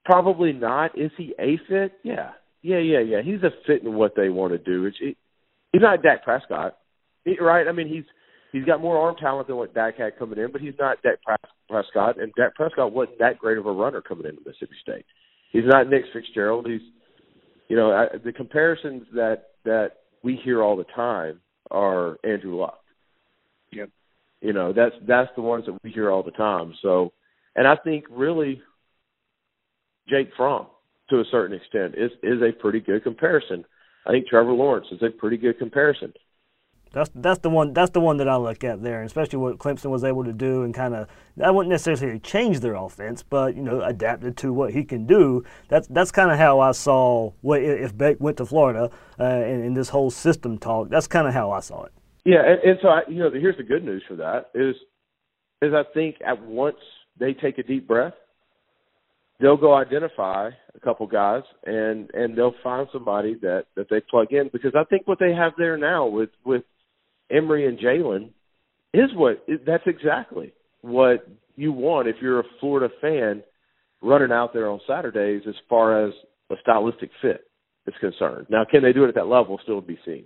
Probably 0.04 0.52
not. 0.52 0.98
Is 0.98 1.10
he 1.16 1.34
a 1.38 1.58
fit? 1.68 1.92
Yeah, 2.02 2.30
yeah, 2.62 2.78
yeah, 2.78 3.00
yeah. 3.00 3.22
He's 3.22 3.42
a 3.42 3.50
fit 3.66 3.82
in 3.82 3.94
what 3.94 4.14
they 4.16 4.28
want 4.28 4.52
to 4.52 4.58
do. 4.58 4.86
It's, 4.86 4.96
it, 5.00 5.16
he's 5.72 5.82
not 5.82 6.02
Dak 6.02 6.24
Prescott, 6.24 6.76
he, 7.24 7.36
right? 7.40 7.66
I 7.68 7.72
mean, 7.72 7.88
he's 7.88 8.04
he's 8.52 8.64
got 8.64 8.80
more 8.80 8.98
arm 8.98 9.16
talent 9.16 9.48
than 9.48 9.56
what 9.56 9.74
Dak 9.74 9.98
had 9.98 10.18
coming 10.18 10.38
in, 10.38 10.52
but 10.52 10.60
he's 10.60 10.74
not 10.78 11.02
Dak 11.02 11.18
Prescott, 11.68 12.20
and 12.20 12.32
Dak 12.36 12.54
Prescott 12.54 12.92
wasn't 12.92 13.18
that 13.18 13.38
great 13.38 13.58
of 13.58 13.66
a 13.66 13.72
runner 13.72 14.00
coming 14.00 14.26
into 14.26 14.40
Mississippi 14.44 14.76
State. 14.82 15.06
He's 15.52 15.64
not 15.66 15.88
Nick 15.88 16.04
Fitzgerald. 16.12 16.66
He's, 16.66 16.80
you 17.68 17.76
know, 17.76 17.90
I, 17.90 18.18
the 18.22 18.32
comparisons 18.32 19.04
that 19.14 19.48
that 19.64 19.92
we 20.22 20.38
hear 20.44 20.62
all 20.62 20.76
the 20.76 20.84
time 20.84 21.40
are 21.70 22.16
Andrew 22.24 22.58
Luck. 22.58 22.80
Yep. 23.72 23.90
You 24.40 24.52
know, 24.52 24.72
that's 24.72 24.94
that's 25.06 25.30
the 25.36 25.42
ones 25.42 25.66
that 25.66 25.78
we 25.82 25.90
hear 25.90 26.10
all 26.10 26.22
the 26.22 26.30
time. 26.32 26.74
So, 26.82 27.12
and 27.56 27.66
I 27.66 27.76
think 27.76 28.04
really 28.10 28.62
Jake 30.08 30.30
Fromm, 30.36 30.66
to 31.10 31.20
a 31.20 31.24
certain 31.30 31.56
extent, 31.56 31.94
is 31.96 32.10
is 32.22 32.40
a 32.42 32.52
pretty 32.52 32.80
good 32.80 33.02
comparison. 33.02 33.64
I 34.08 34.12
think 34.12 34.26
Trevor 34.26 34.52
Lawrence 34.52 34.86
is 34.90 35.02
a 35.02 35.10
pretty 35.10 35.36
good 35.36 35.58
comparison. 35.58 36.14
That's 36.92 37.10
that's 37.14 37.40
the 37.40 37.50
one 37.50 37.74
that's 37.74 37.90
the 37.90 38.00
one 38.00 38.16
that 38.16 38.28
I 38.28 38.36
look 38.36 38.64
at 38.64 38.82
there, 38.82 39.02
especially 39.02 39.38
what 39.38 39.58
Clemson 39.58 39.90
was 39.90 40.04
able 40.04 40.24
to 40.24 40.32
do 40.32 40.62
and 40.62 40.72
kind 40.72 40.94
of 40.94 41.06
I 41.42 41.50
wouldn't 41.50 41.70
necessarily 41.70 42.18
change 42.18 42.60
their 42.60 42.74
offense, 42.74 43.22
but 43.22 43.54
you 43.54 43.62
know 43.62 43.82
adapted 43.82 44.38
to 44.38 44.52
what 44.54 44.72
he 44.72 44.84
can 44.84 45.06
do. 45.06 45.44
That's 45.68 45.86
that's 45.88 46.10
kind 46.10 46.30
of 46.30 46.38
how 46.38 46.60
I 46.60 46.72
saw 46.72 47.32
what 47.42 47.62
if 47.62 47.96
Beck 47.96 48.16
went 48.20 48.38
to 48.38 48.46
Florida 48.46 48.90
uh, 49.20 49.22
and, 49.22 49.62
and 49.64 49.76
this 49.76 49.90
whole 49.90 50.10
system 50.10 50.56
talk. 50.56 50.88
That's 50.88 51.06
kind 51.06 51.28
of 51.28 51.34
how 51.34 51.50
I 51.50 51.60
saw 51.60 51.84
it. 51.84 51.92
Yeah, 52.24 52.42
and, 52.44 52.60
and 52.62 52.78
so 52.80 52.88
I, 52.88 53.02
you 53.06 53.18
know 53.18 53.30
here's 53.30 53.58
the 53.58 53.62
good 53.62 53.84
news 53.84 54.02
for 54.08 54.16
that 54.16 54.50
is 54.54 54.74
is 55.60 55.74
I 55.74 55.82
think 55.92 56.16
at 56.26 56.42
once 56.42 56.78
they 57.18 57.34
take 57.34 57.58
a 57.58 57.62
deep 57.62 57.86
breath, 57.86 58.14
they'll 59.40 59.56
go 59.56 59.74
identify 59.74 60.50
a 60.74 60.80
couple 60.80 61.06
guys 61.06 61.42
and 61.64 62.10
and 62.12 62.36
they'll 62.36 62.54
find 62.62 62.88
somebody 62.92 63.34
that 63.42 63.66
that 63.76 63.88
they 63.90 64.00
plug 64.00 64.32
in 64.32 64.50
because 64.52 64.72
I 64.74 64.84
think 64.84 65.06
what 65.06 65.18
they 65.18 65.32
have 65.32 65.52
there 65.56 65.76
now 65.76 66.06
with 66.06 66.30
with 66.44 66.62
Emory 67.30 67.66
and 67.66 67.78
Jalon 67.78 68.30
is 68.92 69.10
what 69.14 69.44
that's 69.66 69.86
exactly 69.86 70.52
what 70.80 71.26
you 71.56 71.72
want 71.72 72.08
if 72.08 72.16
you're 72.20 72.40
a 72.40 72.44
Florida 72.60 72.92
fan 73.00 73.42
running 74.00 74.32
out 74.32 74.52
there 74.52 74.70
on 74.70 74.80
Saturdays 74.86 75.42
as 75.48 75.54
far 75.68 76.06
as 76.06 76.14
a 76.50 76.54
stylistic 76.62 77.10
fit 77.20 77.42
is 77.86 77.94
concerned. 78.00 78.46
Now, 78.48 78.64
can 78.64 78.82
they 78.82 78.92
do 78.92 79.04
it 79.04 79.08
at 79.08 79.14
that 79.16 79.26
level? 79.26 79.58
Still 79.62 79.80
be 79.80 79.98
seen. 80.04 80.24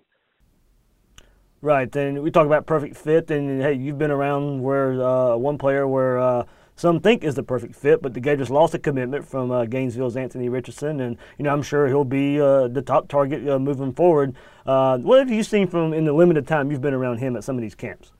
Right, 1.62 1.94
and 1.94 2.22
we 2.22 2.30
talk 2.30 2.44
about 2.44 2.66
perfect 2.66 2.96
fit, 2.96 3.30
and 3.30 3.62
hey, 3.62 3.74
you've 3.74 3.98
been 3.98 4.10
around 4.10 4.62
where 4.62 5.00
uh, 5.00 5.36
one 5.36 5.58
player 5.58 5.86
where 5.86 6.18
uh, 6.18 6.42
some 6.82 6.98
think 6.98 7.22
is 7.22 7.36
the 7.36 7.44
perfect 7.44 7.76
fit, 7.76 8.02
but 8.02 8.12
the 8.12 8.18
Gators 8.18 8.50
lost 8.50 8.74
a 8.74 8.78
commitment 8.78 9.24
from 9.24 9.52
uh, 9.52 9.66
Gainesville's 9.66 10.16
Anthony 10.16 10.48
Richardson, 10.48 10.98
and 10.98 11.16
you 11.38 11.44
know 11.44 11.52
I'm 11.52 11.62
sure 11.62 11.86
he'll 11.86 12.02
be 12.02 12.40
uh, 12.40 12.66
the 12.66 12.82
top 12.82 13.06
target 13.06 13.48
uh, 13.48 13.60
moving 13.60 13.92
forward. 13.92 14.34
Uh, 14.66 14.98
what 14.98 15.20
have 15.20 15.30
you 15.30 15.44
seen 15.44 15.68
from 15.68 15.92
in 15.92 16.06
the 16.06 16.12
limited 16.12 16.48
time 16.48 16.72
you've 16.72 16.80
been 16.80 16.92
around 16.92 17.18
him 17.18 17.36
at 17.36 17.44
some 17.44 17.54
of 17.54 17.62
these 17.62 17.76
camps? 17.76 18.10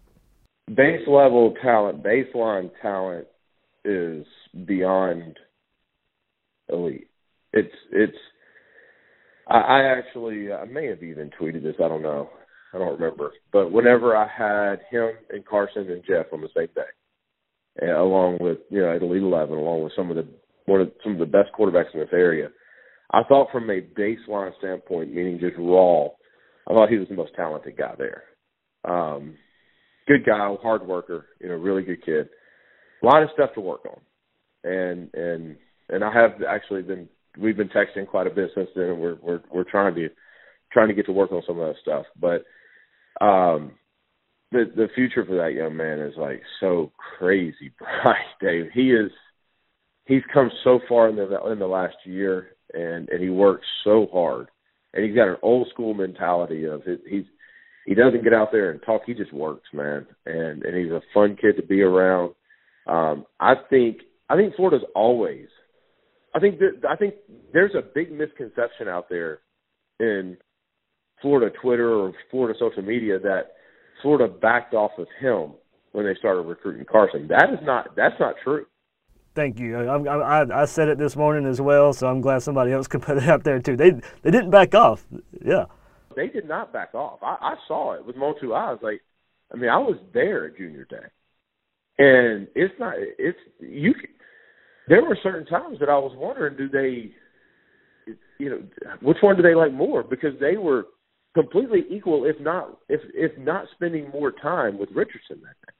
Base 0.72 1.00
level 1.08 1.54
talent, 1.60 2.04
baseline 2.04 2.70
talent 2.80 3.26
is 3.84 4.24
beyond 4.64 5.40
elite. 6.68 7.08
It's 7.52 7.74
it's. 7.90 8.16
I, 9.48 9.58
I 9.58 9.98
actually 9.98 10.52
I 10.52 10.66
may 10.66 10.86
have 10.86 11.02
even 11.02 11.30
tweeted 11.30 11.64
this. 11.64 11.74
I 11.82 11.88
don't 11.88 12.02
know. 12.02 12.30
I 12.72 12.78
don't 12.78 13.00
remember. 13.00 13.32
But 13.52 13.72
whenever 13.72 14.16
I 14.16 14.28
had 14.28 14.82
him 14.88 15.10
and 15.30 15.44
Carson 15.44 15.90
and 15.90 16.04
Jeff 16.06 16.26
on 16.32 16.42
the 16.42 16.48
same 16.54 16.68
day, 16.76 16.82
along 17.80 18.38
with 18.40 18.58
you 18.70 18.80
know 18.80 18.94
at 18.94 19.02
Elite 19.02 19.22
Eleven, 19.22 19.56
along 19.56 19.82
with 19.82 19.92
some 19.96 20.10
of 20.10 20.16
the 20.16 20.26
one 20.66 20.80
of 20.80 20.92
some 21.02 21.12
of 21.12 21.18
the 21.18 21.26
best 21.26 21.50
quarterbacks 21.58 21.94
in 21.94 22.00
this 22.00 22.08
area. 22.12 22.48
I 23.12 23.22
thought 23.28 23.48
from 23.52 23.68
a 23.70 23.80
baseline 23.80 24.56
standpoint, 24.58 25.12
meaning 25.12 25.38
just 25.38 25.56
raw, 25.58 26.06
I 26.68 26.72
thought 26.72 26.88
he 26.88 26.98
was 26.98 27.08
the 27.08 27.14
most 27.14 27.34
talented 27.34 27.76
guy 27.76 27.94
there. 27.98 28.22
Um, 28.84 29.36
good 30.08 30.24
guy, 30.24 30.54
hard 30.62 30.86
worker, 30.86 31.26
you 31.40 31.48
know, 31.48 31.54
really 31.54 31.82
good 31.82 32.04
kid. 32.04 32.28
A 33.02 33.06
lot 33.06 33.22
of 33.22 33.30
stuff 33.34 33.50
to 33.54 33.60
work 33.60 33.82
on, 33.86 34.00
and 34.70 35.10
and 35.14 35.56
and 35.88 36.04
I 36.04 36.12
have 36.12 36.42
actually 36.48 36.82
been 36.82 37.08
we've 37.38 37.56
been 37.56 37.70
texting 37.70 38.06
quite 38.06 38.26
a 38.26 38.30
bit 38.30 38.50
since 38.54 38.68
then, 38.74 38.84
and 38.84 39.00
we're 39.00 39.16
we're 39.22 39.40
we're 39.52 39.70
trying 39.70 39.94
to 39.94 40.08
trying 40.72 40.88
to 40.88 40.94
get 40.94 41.06
to 41.06 41.12
work 41.12 41.32
on 41.32 41.42
some 41.46 41.58
of 41.58 41.68
that 41.68 41.80
stuff, 41.80 42.06
but. 42.20 42.44
Um, 43.20 43.72
the 44.52 44.70
the 44.76 44.88
future 44.94 45.24
for 45.24 45.36
that 45.36 45.54
young 45.54 45.76
man 45.76 45.98
is 45.98 46.14
like 46.16 46.42
so 46.60 46.92
crazy 47.18 47.72
bright, 47.78 48.16
Dave. 48.40 48.70
He 48.72 48.92
is 48.92 49.10
he's 50.04 50.22
come 50.32 50.50
so 50.62 50.80
far 50.88 51.08
in 51.08 51.16
the 51.16 51.24
in 51.50 51.58
the 51.58 51.66
last 51.66 51.96
year, 52.04 52.48
and 52.72 53.08
and 53.08 53.22
he 53.22 53.30
works 53.30 53.66
so 53.84 54.06
hard, 54.12 54.48
and 54.94 55.04
he's 55.04 55.14
got 55.14 55.28
an 55.28 55.36
old 55.42 55.68
school 55.72 55.94
mentality 55.94 56.64
of 56.64 56.82
it. 56.86 57.00
He's 57.08 57.24
he 57.86 57.94
doesn't 57.94 58.22
get 58.22 58.34
out 58.34 58.52
there 58.52 58.70
and 58.70 58.80
talk. 58.82 59.02
He 59.06 59.14
just 59.14 59.32
works, 59.32 59.68
man, 59.72 60.06
and 60.26 60.62
and 60.62 60.76
he's 60.76 60.92
a 60.92 61.02
fun 61.12 61.36
kid 61.40 61.56
to 61.56 61.62
be 61.62 61.82
around. 61.82 62.34
Um, 62.86 63.26
I 63.40 63.54
think 63.70 63.98
I 64.28 64.36
think 64.36 64.54
Florida's 64.54 64.86
always. 64.94 65.48
I 66.34 66.40
think 66.40 66.60
I 66.88 66.96
think 66.96 67.14
there's 67.52 67.74
a 67.74 67.82
big 67.82 68.12
misconception 68.12 68.88
out 68.88 69.08
there 69.08 69.40
in 70.00 70.36
Florida 71.20 71.54
Twitter 71.62 71.92
or 71.94 72.12
Florida 72.30 72.58
social 72.58 72.82
media 72.82 73.18
that 73.18 73.52
Florida 74.02 74.32
backed 74.32 74.74
off 74.74 74.92
of 74.98 75.06
him 75.20 75.52
when 75.92 76.04
they 76.04 76.14
started 76.18 76.42
recruiting 76.42 76.84
Carson. 76.84 77.28
That 77.28 77.50
is 77.52 77.60
not 77.62 77.94
that's 77.96 78.18
not 78.18 78.34
true. 78.42 78.66
Thank 79.34 79.58
you. 79.58 79.78
I, 79.78 79.96
I, 80.42 80.62
I 80.62 80.64
said 80.66 80.88
it 80.88 80.98
this 80.98 81.16
morning 81.16 81.48
as 81.48 81.58
well, 81.58 81.94
so 81.94 82.06
I'm 82.06 82.20
glad 82.20 82.42
somebody 82.42 82.72
else 82.72 82.86
could 82.88 83.02
put 83.02 83.16
it 83.16 83.28
out 83.28 83.44
there 83.44 83.60
too. 83.60 83.76
They 83.76 83.92
they 84.22 84.30
didn't 84.30 84.50
back 84.50 84.74
off. 84.74 85.06
Yeah. 85.44 85.66
They 86.14 86.28
did 86.28 86.46
not 86.46 86.72
back 86.72 86.94
off. 86.94 87.20
I, 87.22 87.36
I 87.40 87.54
saw 87.66 87.94
it 87.94 88.04
with 88.04 88.16
my 88.16 88.26
own 88.26 88.34
two 88.40 88.54
eyes. 88.54 88.78
Like, 88.82 89.00
I 89.52 89.56
mean, 89.56 89.70
I 89.70 89.78
was 89.78 89.96
there 90.12 90.46
at 90.46 90.58
junior 90.58 90.84
day, 90.84 90.96
and 91.98 92.48
it's 92.54 92.74
not. 92.78 92.94
It's 93.18 93.38
you. 93.60 93.94
There 94.88 95.02
were 95.02 95.16
certain 95.22 95.46
times 95.46 95.78
that 95.80 95.88
I 95.88 95.96
was 95.96 96.12
wondering, 96.16 96.56
do 96.56 96.68
they, 96.68 97.12
you 98.38 98.50
know, 98.50 98.62
which 99.00 99.18
one 99.22 99.36
do 99.36 99.42
they 99.42 99.54
like 99.54 99.72
more? 99.72 100.02
Because 100.02 100.32
they 100.40 100.56
were 100.56 100.86
completely 101.34 101.84
equal, 101.90 102.24
if 102.24 102.38
not 102.40 102.78
if 102.88 103.00
if 103.14 103.36
not 103.38 103.66
spending 103.74 104.10
more 104.10 104.32
time 104.32 104.78
with 104.78 104.88
Richardson 104.94 105.40
that 105.42 105.56
day. 105.66 105.74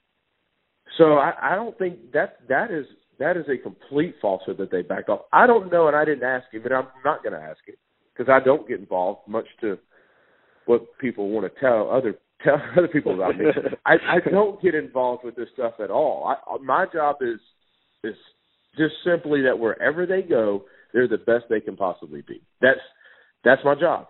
So 0.99 1.15
I, 1.15 1.33
I 1.53 1.55
don't 1.55 1.77
think 1.79 2.13
that 2.13 2.39
that 2.49 2.71
is 2.71 2.87
that 3.19 3.37
is 3.37 3.45
a 3.49 3.57
complete 3.57 4.17
falsehood 4.21 4.59
that 4.59 4.71
they 4.71 4.83
backed 4.83 5.09
off. 5.09 5.23
I 5.33 5.47
don't 5.47 5.71
know, 5.71 5.87
and 5.87 5.97
I 5.97 6.05
didn't 6.05 6.25
ask 6.25 6.53
him, 6.53 6.63
but 6.63 6.73
I'm 6.73 6.89
not 7.05 7.23
going 7.23 7.39
to 7.39 7.45
ask 7.45 7.61
him 7.67 7.77
because 8.13 8.31
I 8.31 8.45
don't 8.45 8.67
get 8.69 8.81
involved 8.81 9.21
much 9.29 9.47
to 9.61 9.79
what 10.67 10.83
people 10.99 11.29
want 11.31 11.53
to 11.53 11.61
tell 11.61 11.91
other 11.91 12.19
tell 12.45 12.61
other 12.77 12.89
people 12.89 13.15
about 13.15 13.37
me. 13.37 13.47
I, 13.87 13.95
I 13.95 14.31
don't 14.31 14.61
get 14.63 14.75
involved 14.75 15.25
with 15.25 15.37
this 15.37 15.49
stuff 15.55 15.75
at 15.83 15.91
all. 15.91 16.27
I, 16.27 16.57
my 16.63 16.87
job 16.93 17.17
is 17.21 17.41
is 18.05 18.17
just 18.77 18.95
simply 19.05 19.43
that 19.43 19.59
wherever 19.59 20.07
they 20.07 20.23
go, 20.23 20.65
they're 20.93 21.09
the 21.09 21.19
best 21.19 21.45
they 21.49 21.61
can 21.61 21.77
possibly 21.77 22.23
be. 22.23 22.43
That's 22.61 22.81
that's 23.45 23.63
my 23.65 23.75
job. 23.75 24.07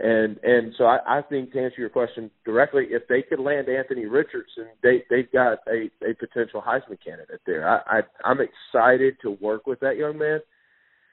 And 0.00 0.38
and 0.44 0.72
so 0.78 0.84
I, 0.84 1.18
I 1.18 1.22
think 1.22 1.52
to 1.52 1.60
answer 1.60 1.80
your 1.80 1.88
question 1.88 2.30
directly, 2.44 2.86
if 2.90 3.08
they 3.08 3.20
could 3.20 3.40
land 3.40 3.68
Anthony 3.68 4.06
Richardson, 4.06 4.68
they 4.80 5.02
they've 5.10 5.30
got 5.32 5.58
a, 5.66 5.90
a 6.08 6.14
potential 6.14 6.62
Heisman 6.62 6.98
candidate 7.04 7.40
there. 7.46 7.68
I, 7.68 7.98
I 7.98 8.02
I'm 8.24 8.38
excited 8.40 9.16
to 9.22 9.32
work 9.32 9.66
with 9.66 9.80
that 9.80 9.96
young 9.96 10.16
man. 10.16 10.38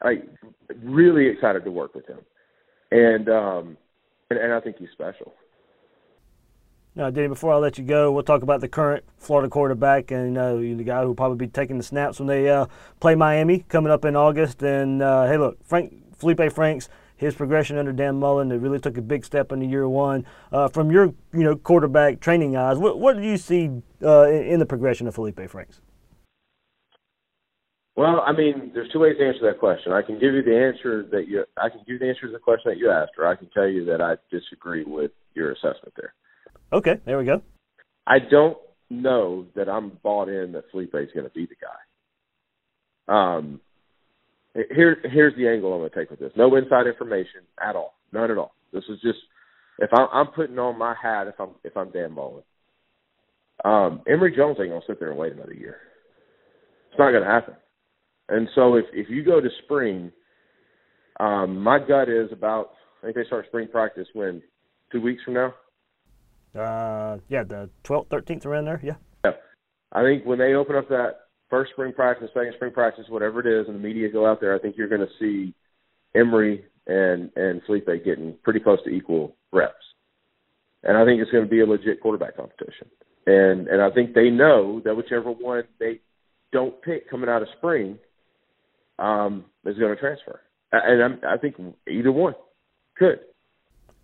I 0.03 0.21
really 0.83 1.27
excited 1.27 1.63
to 1.63 1.71
work 1.71 1.95
with 1.95 2.05
him, 2.05 2.19
and 2.91 3.27
um 3.27 3.77
and, 4.29 4.37
and 4.37 4.53
I 4.53 4.59
think 4.59 4.77
he's 4.77 4.91
special. 4.91 5.33
Now, 6.97 7.09
Danny, 7.09 7.27
before 7.27 7.53
I 7.53 7.57
let 7.57 7.77
you 7.77 7.83
go, 7.83 8.11
we'll 8.11 8.23
talk 8.23 8.41
about 8.41 8.61
the 8.61 8.69
current 8.69 9.03
Florida 9.17 9.49
quarterback 9.49 10.11
and 10.11 10.37
uh, 10.37 10.55
the 10.55 10.83
guy 10.85 11.01
who 11.01 11.07
will 11.07 11.15
probably 11.15 11.45
be 11.45 11.51
taking 11.51 11.77
the 11.77 11.83
snaps 11.83 12.19
when 12.19 12.27
they 12.27 12.49
uh, 12.49 12.67
play 13.01 13.15
Miami 13.15 13.65
coming 13.67 13.91
up 13.91 14.05
in 14.05 14.15
August. 14.15 14.63
And 14.63 15.01
uh, 15.01 15.25
hey, 15.25 15.37
look, 15.37 15.57
Frank 15.65 16.15
Felipe 16.15 16.53
Franks 16.53 16.87
his 17.15 17.35
progression 17.35 17.77
under 17.77 17.91
Dan 17.91 18.19
Mullen. 18.19 18.51
It 18.51 18.57
really 18.57 18.79
took 18.79 18.97
a 18.97 19.01
big 19.01 19.25
step 19.25 19.51
into 19.51 19.65
year 19.65 19.87
one. 19.87 20.25
Uh, 20.51 20.67
from 20.67 20.91
your 20.91 21.13
you 21.33 21.43
know 21.43 21.55
quarterback 21.55 22.19
training 22.19 22.55
eyes, 22.55 22.77
what, 22.77 22.99
what 22.99 23.17
do 23.17 23.23
you 23.23 23.37
see 23.37 23.69
uh, 24.03 24.29
in 24.29 24.59
the 24.59 24.65
progression 24.65 25.07
of 25.07 25.15
Felipe 25.15 25.49
Franks? 25.49 25.81
Well, 27.95 28.21
I 28.25 28.33
mean, 28.33 28.71
there's 28.73 28.91
two 28.91 28.99
ways 28.99 29.15
to 29.19 29.25
answer 29.25 29.45
that 29.49 29.59
question. 29.59 29.93
I 29.93 30.01
can 30.01 30.15
give 30.15 30.33
you 30.33 30.43
the 30.43 30.57
answer 30.57 31.03
that 31.11 31.27
you 31.27 31.45
I 31.57 31.69
can 31.69 31.79
give 31.79 31.93
you 31.93 31.99
the 31.99 32.09
answer 32.09 32.27
to 32.27 32.31
the 32.31 32.39
question 32.39 32.71
that 32.71 32.77
you 32.77 32.91
asked, 32.91 33.13
or 33.17 33.25
I 33.25 33.35
can 33.35 33.49
tell 33.53 33.67
you 33.67 33.85
that 33.85 34.01
I 34.01 34.15
disagree 34.29 34.83
with 34.83 35.11
your 35.33 35.51
assessment 35.51 35.93
there. 35.95 36.13
Okay, 36.73 36.99
there 37.05 37.17
we 37.17 37.25
go. 37.25 37.41
I 38.05 38.19
don't 38.19 38.57
know 38.89 39.45
that 39.55 39.69
I'm 39.69 39.97
bought 40.03 40.29
in 40.29 40.51
that 40.51 40.69
Felipe 40.71 40.93
is 40.95 41.09
going 41.13 41.25
to 41.25 41.31
be 41.33 41.47
the 41.47 41.55
guy. 41.55 41.77
Um, 43.07 43.61
here 44.73 44.97
here's 45.03 45.35
the 45.35 45.47
angle 45.47 45.73
I'm 45.73 45.79
going 45.79 45.89
to 45.89 45.95
take 45.95 46.09
with 46.09 46.19
this. 46.19 46.31
No 46.35 46.55
inside 46.55 46.87
information 46.87 47.41
at 47.65 47.75
all, 47.75 47.95
none 48.11 48.31
at 48.31 48.37
all. 48.37 48.53
This 48.73 48.83
is 48.89 48.99
just 49.01 49.19
If 49.79 49.89
I'm, 49.93 50.07
I'm 50.11 50.27
putting 50.27 50.57
on 50.59 50.77
my 50.77 50.95
hat, 51.01 51.27
if 51.27 51.35
I'm 51.39 51.49
if 51.63 51.75
I'm 51.75 51.91
Dan 51.91 52.13
Mullen, 52.13 52.43
um, 53.63 54.01
Emory 54.07 54.35
Jones 54.35 54.57
ain't 54.59 54.69
gonna 54.69 54.81
sit 54.87 54.99
there 54.99 55.09
and 55.09 55.17
wait 55.17 55.33
another 55.33 55.53
year. 55.53 55.77
It's 56.89 56.99
not 56.99 57.11
gonna 57.11 57.25
happen. 57.25 57.55
And 58.29 58.47
so 58.55 58.75
if 58.75 58.85
if 58.93 59.09
you 59.09 59.23
go 59.23 59.41
to 59.41 59.49
spring, 59.63 60.11
um, 61.19 61.61
my 61.61 61.79
gut 61.79 62.09
is 62.09 62.31
about 62.31 62.71
I 63.01 63.07
think 63.07 63.15
they 63.15 63.25
start 63.25 63.45
spring 63.47 63.67
practice 63.71 64.07
when 64.13 64.41
two 64.91 65.01
weeks 65.01 65.23
from 65.23 65.35
now. 65.35 65.53
Uh, 66.55 67.17
yeah, 67.27 67.43
the 67.43 67.69
12th, 67.83 68.07
13th 68.07 68.45
around 68.45 68.65
there. 68.65 68.79
Yeah. 68.81 68.95
Yeah. 69.25 69.31
I 69.91 70.03
think 70.03 70.25
when 70.25 70.39
they 70.39 70.53
open 70.53 70.77
up 70.77 70.87
that 70.87 71.24
first 71.49 71.71
spring 71.71 71.93
practice, 71.93 72.29
second 72.33 72.53
spring 72.55 72.73
practice, 72.73 73.05
whatever 73.09 73.39
it 73.39 73.47
is, 73.47 73.67
and 73.67 73.75
the 73.75 73.87
media 73.87 74.09
go 74.09 74.25
out 74.25 74.41
there, 74.41 74.55
I 74.55 74.59
think 74.59 74.77
you're 74.77 74.87
going 74.87 75.01
to 75.01 75.13
see 75.19 75.53
Emory 76.15 76.65
and 76.87 77.31
and 77.35 77.61
Felipe 77.65 77.87
getting 78.03 78.35
pretty 78.43 78.59
close 78.59 78.79
to 78.83 78.89
equal 78.89 79.35
reps. 79.51 79.73
And 80.83 80.97
I 80.97 81.03
think 81.03 81.21
it's 81.21 81.31
going 81.31 81.43
to 81.43 81.49
be 81.49 81.61
a 81.61 81.65
legit 81.65 82.01
quarterback 82.01 82.37
competition. 82.37 82.89
And 83.25 83.67
and 83.67 83.81
I 83.81 83.89
think 83.91 84.13
they 84.13 84.29
know 84.29 84.81
that 84.85 84.95
whichever 84.95 85.31
one 85.31 85.63
they 85.79 85.99
don't 86.51 86.79
pick 86.81 87.09
coming 87.09 87.29
out 87.29 87.41
of 87.41 87.47
spring 87.57 87.97
um, 88.99 89.45
is 89.65 89.77
going 89.77 89.93
to 89.93 89.99
transfer. 89.99 90.41
And 90.71 91.03
I'm, 91.03 91.19
I 91.27 91.37
think 91.37 91.55
either 91.87 92.11
one 92.11 92.33
could. 92.97 93.19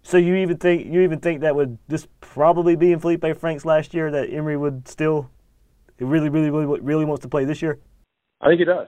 So 0.03 0.17
you 0.17 0.35
even 0.35 0.57
think 0.57 0.87
you 0.87 1.01
even 1.01 1.19
think 1.19 1.41
that 1.41 1.55
would 1.55 1.77
this 1.87 2.07
probably 2.19 2.75
be 2.75 2.91
in 2.91 2.99
Felipe 2.99 3.23
Franks 3.37 3.65
last 3.65 3.93
year 3.93 4.09
that 4.11 4.33
Emory 4.33 4.57
would 4.57 4.87
still 4.87 5.29
really 6.05 6.29
really 6.29 6.49
really 6.49 6.79
really 6.81 7.05
wants 7.05 7.21
to 7.23 7.29
play 7.29 7.45
this 7.45 7.61
year? 7.61 7.79
I 8.41 8.47
think 8.47 8.59
he 8.59 8.65
does. 8.65 8.87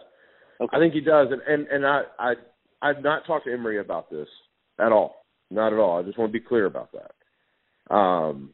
Okay. 0.61 0.75
I 0.75 0.79
think 0.79 0.93
he 0.93 1.01
does, 1.01 1.27
and 1.31 1.41
and 1.47 1.67
and 1.67 1.85
I 1.85 2.01
I 2.19 2.33
I've 2.81 3.03
not 3.03 3.25
talked 3.25 3.45
to 3.45 3.53
Emory 3.53 3.79
about 3.79 4.09
this 4.09 4.27
at 4.79 4.91
all, 4.91 5.25
not 5.49 5.73
at 5.73 5.79
all. 5.79 5.99
I 5.99 6.03
just 6.03 6.17
want 6.17 6.31
to 6.31 6.39
be 6.39 6.45
clear 6.45 6.65
about 6.65 6.89
that. 6.93 7.93
Um, 7.93 8.51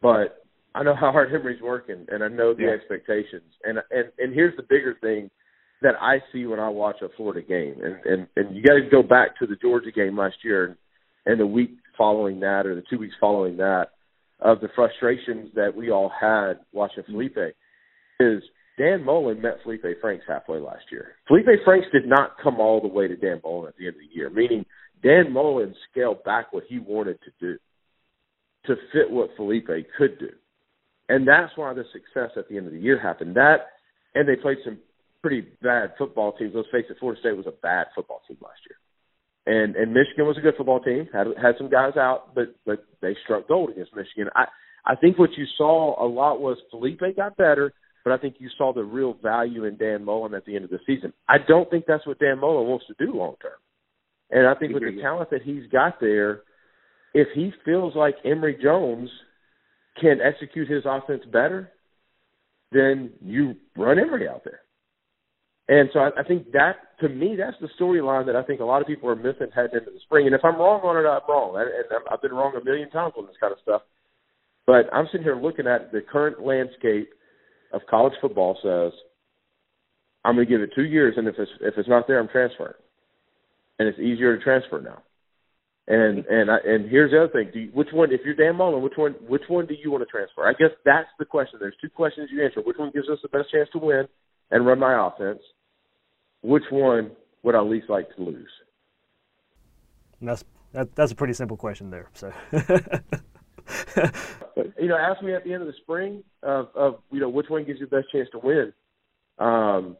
but 0.00 0.44
I 0.74 0.82
know 0.82 0.94
how 0.94 1.12
hard 1.12 1.32
Emory's 1.32 1.62
working, 1.62 2.06
and 2.08 2.24
I 2.24 2.28
know 2.28 2.54
the 2.54 2.64
yeah. 2.64 2.70
expectations, 2.70 3.52
and 3.64 3.78
and 3.90 4.10
and 4.18 4.34
here's 4.34 4.56
the 4.56 4.62
bigger 4.62 4.96
thing 5.00 5.30
that 5.82 5.94
I 6.00 6.18
see 6.32 6.46
when 6.46 6.60
I 6.60 6.68
watch 6.68 6.96
a 7.02 7.08
Florida 7.16 7.46
game, 7.46 7.76
and 7.82 7.96
and 8.04 8.28
and 8.36 8.56
you 8.56 8.62
got 8.62 8.74
to 8.74 8.88
go 8.90 9.02
back 9.02 9.38
to 9.38 9.46
the 9.46 9.56
Georgia 9.56 9.92
game 9.92 10.18
last 10.18 10.36
year, 10.42 10.64
and, 10.64 10.76
and 11.26 11.40
the 11.40 11.46
week 11.46 11.70
following 11.98 12.40
that, 12.40 12.66
or 12.66 12.74
the 12.74 12.84
two 12.88 12.98
weeks 12.98 13.14
following 13.20 13.58
that, 13.58 13.88
of 14.40 14.60
the 14.60 14.68
frustrations 14.74 15.50
that 15.54 15.74
we 15.74 15.90
all 15.90 16.10
had 16.20 16.54
watching 16.72 17.04
Felipe, 17.04 17.36
is 18.22 18.42
Dan 18.78 19.04
Mullen 19.04 19.42
met 19.42 19.58
Felipe 19.62 19.84
Franks 20.00 20.24
halfway 20.26 20.58
last 20.58 20.84
year. 20.90 21.16
Felipe 21.28 21.46
Franks 21.64 21.88
did 21.92 22.06
not 22.06 22.36
come 22.42 22.60
all 22.60 22.80
the 22.80 22.88
way 22.88 23.08
to 23.08 23.16
Dan 23.16 23.40
Mullen 23.44 23.68
at 23.68 23.76
the 23.76 23.86
end 23.86 23.96
of 23.96 24.00
the 24.00 24.14
year, 24.14 24.30
meaning 24.30 24.64
Dan 25.02 25.32
Mullen 25.32 25.74
scaled 25.90 26.24
back 26.24 26.52
what 26.52 26.64
he 26.68 26.78
wanted 26.78 27.18
to 27.22 27.30
do 27.40 27.58
to 28.66 28.76
fit 28.92 29.10
what 29.10 29.30
Felipe 29.36 29.68
could 29.98 30.18
do. 30.18 30.30
And 31.08 31.26
that's 31.26 31.52
why 31.56 31.74
the 31.74 31.84
success 31.92 32.30
at 32.36 32.48
the 32.48 32.56
end 32.56 32.66
of 32.66 32.72
the 32.72 32.78
year 32.78 32.98
happened. 33.00 33.36
That 33.36 33.66
and 34.14 34.28
they 34.28 34.36
played 34.40 34.58
some 34.64 34.78
pretty 35.20 35.46
bad 35.62 35.94
football 35.98 36.32
teams. 36.32 36.52
Let's 36.54 36.68
face 36.72 36.84
it, 36.88 36.96
Florida 36.98 37.20
State 37.20 37.36
was 37.36 37.46
a 37.46 37.60
bad 37.62 37.86
football 37.94 38.22
team 38.26 38.38
last 38.40 38.60
year. 38.68 38.78
And 39.44 39.74
and 39.76 39.92
Michigan 39.92 40.26
was 40.26 40.38
a 40.38 40.40
good 40.40 40.54
football 40.56 40.80
team. 40.80 41.08
Had 41.12 41.26
had 41.40 41.56
some 41.58 41.68
guys 41.68 41.96
out, 41.96 42.34
but 42.34 42.54
but 42.64 42.84
they 43.00 43.16
struck 43.24 43.48
gold 43.48 43.70
against 43.70 43.94
Michigan. 43.94 44.30
I 44.34 44.44
I 44.86 44.96
think 44.96 45.18
what 45.18 45.30
you 45.36 45.44
saw 45.58 46.02
a 46.04 46.06
lot 46.06 46.40
was 46.40 46.58
Felipe 46.70 47.00
got 47.16 47.36
better, 47.36 47.72
but 48.04 48.12
I 48.12 48.16
think 48.16 48.36
you 48.38 48.48
saw 48.58 48.72
the 48.72 48.82
real 48.82 49.14
value 49.22 49.64
in 49.64 49.76
Dan 49.76 50.04
Mullen 50.04 50.34
at 50.34 50.44
the 50.44 50.56
end 50.56 50.64
of 50.64 50.70
the 50.70 50.80
season. 50.86 51.12
I 51.28 51.36
don't 51.46 51.70
think 51.70 51.84
that's 51.86 52.06
what 52.06 52.18
Dan 52.18 52.40
Mullen 52.40 52.68
wants 52.68 52.86
to 52.86 53.04
do 53.04 53.12
long 53.14 53.36
term. 53.40 53.52
And 54.30 54.46
I 54.46 54.54
think 54.54 54.72
with 54.72 54.82
the 54.82 55.00
talent 55.00 55.30
that 55.30 55.42
he's 55.42 55.66
got 55.70 56.00
there, 56.00 56.42
if 57.14 57.28
he 57.34 57.52
feels 57.64 57.94
like 57.94 58.16
Emory 58.24 58.56
Jones 58.62 59.10
can 60.00 60.18
execute 60.22 60.68
his 60.68 60.84
offense 60.86 61.22
better, 61.30 61.70
then 62.72 63.10
you 63.20 63.54
run 63.76 63.98
Emory 63.98 64.28
out 64.28 64.42
there. 64.44 64.60
And 65.68 65.90
so 65.92 66.00
I, 66.00 66.20
I 66.20 66.22
think 66.24 66.52
that, 66.52 66.76
to 67.00 67.08
me, 67.08 67.36
that's 67.36 67.56
the 67.60 67.68
storyline 67.80 68.26
that 68.26 68.36
I 68.36 68.42
think 68.42 68.60
a 68.60 68.64
lot 68.64 68.80
of 68.80 68.88
people 68.88 69.08
are 69.08 69.16
missing 69.16 69.48
heading 69.54 69.78
into 69.78 69.90
the 69.90 70.00
spring. 70.04 70.26
And 70.26 70.34
if 70.34 70.44
I'm 70.44 70.56
wrong 70.56 70.80
on 70.82 70.96
it, 70.96 71.08
I'm 71.08 71.20
wrong. 71.28 71.54
And 71.56 72.02
I've 72.10 72.22
been 72.22 72.32
wrong 72.32 72.54
a 72.60 72.64
million 72.64 72.90
times 72.90 73.14
on 73.16 73.26
this 73.26 73.36
kind 73.38 73.52
of 73.52 73.58
stuff. 73.62 73.82
But 74.66 74.92
I'm 74.92 75.06
sitting 75.12 75.24
here 75.24 75.36
looking 75.36 75.66
at 75.66 75.92
the 75.92 76.00
current 76.00 76.44
landscape 76.44 77.10
of 77.72 77.82
college 77.88 78.14
football 78.20 78.58
says, 78.62 78.92
I'm 80.24 80.36
going 80.36 80.46
to 80.46 80.50
give 80.50 80.60
it 80.60 80.70
two 80.74 80.84
years, 80.84 81.14
and 81.16 81.26
if 81.26 81.34
it's 81.38 81.50
if 81.60 81.74
it's 81.76 81.88
not 81.88 82.06
there, 82.06 82.20
I'm 82.20 82.28
transferring. 82.28 82.74
And 83.78 83.88
it's 83.88 83.98
easier 83.98 84.36
to 84.36 84.42
transfer 84.42 84.80
now. 84.80 85.02
And 85.88 86.24
and 86.26 86.50
I, 86.50 86.58
and 86.64 86.88
here's 86.88 87.10
the 87.10 87.24
other 87.24 87.32
thing: 87.32 87.50
do 87.52 87.58
you, 87.58 87.70
which 87.72 87.88
one? 87.92 88.12
If 88.12 88.20
you're 88.24 88.34
Dan 88.34 88.56
Mullen, 88.56 88.82
which 88.82 88.92
one? 88.96 89.12
Which 89.26 89.42
one 89.48 89.66
do 89.66 89.74
you 89.74 89.90
want 89.90 90.02
to 90.02 90.10
transfer? 90.10 90.46
I 90.46 90.52
guess 90.52 90.70
that's 90.84 91.08
the 91.18 91.24
question. 91.24 91.58
There's 91.60 91.74
two 91.80 91.90
questions 91.90 92.30
you 92.32 92.44
answer. 92.44 92.60
Which 92.60 92.76
one 92.78 92.92
gives 92.94 93.08
us 93.08 93.18
the 93.22 93.28
best 93.28 93.50
chance 93.50 93.68
to 93.72 93.78
win 93.78 94.06
and 94.52 94.64
run 94.64 94.78
my 94.78 95.08
offense? 95.08 95.42
Which 96.42 96.62
one 96.70 97.12
would 97.42 97.56
I 97.56 97.60
least 97.60 97.90
like 97.90 98.14
to 98.14 98.22
lose? 98.22 98.50
that's 100.20 100.44
that, 100.72 100.94
that's 100.94 101.10
a 101.10 101.16
pretty 101.16 101.34
simple 101.34 101.56
question 101.56 101.90
there. 101.90 102.08
So. 102.14 102.32
you 104.78 104.88
know, 104.88 104.96
ask 104.96 105.22
me 105.22 105.34
at 105.34 105.44
the 105.44 105.52
end 105.52 105.62
of 105.62 105.68
the 105.68 105.74
spring 105.82 106.22
of, 106.42 106.68
of 106.74 106.94
you 107.10 107.20
know 107.20 107.28
which 107.28 107.46
one 107.48 107.64
gives 107.64 107.80
you 107.80 107.86
the 107.86 107.96
best 107.96 108.10
chance 108.12 108.28
to 108.32 108.38
win. 108.38 108.72
Um, 109.38 109.96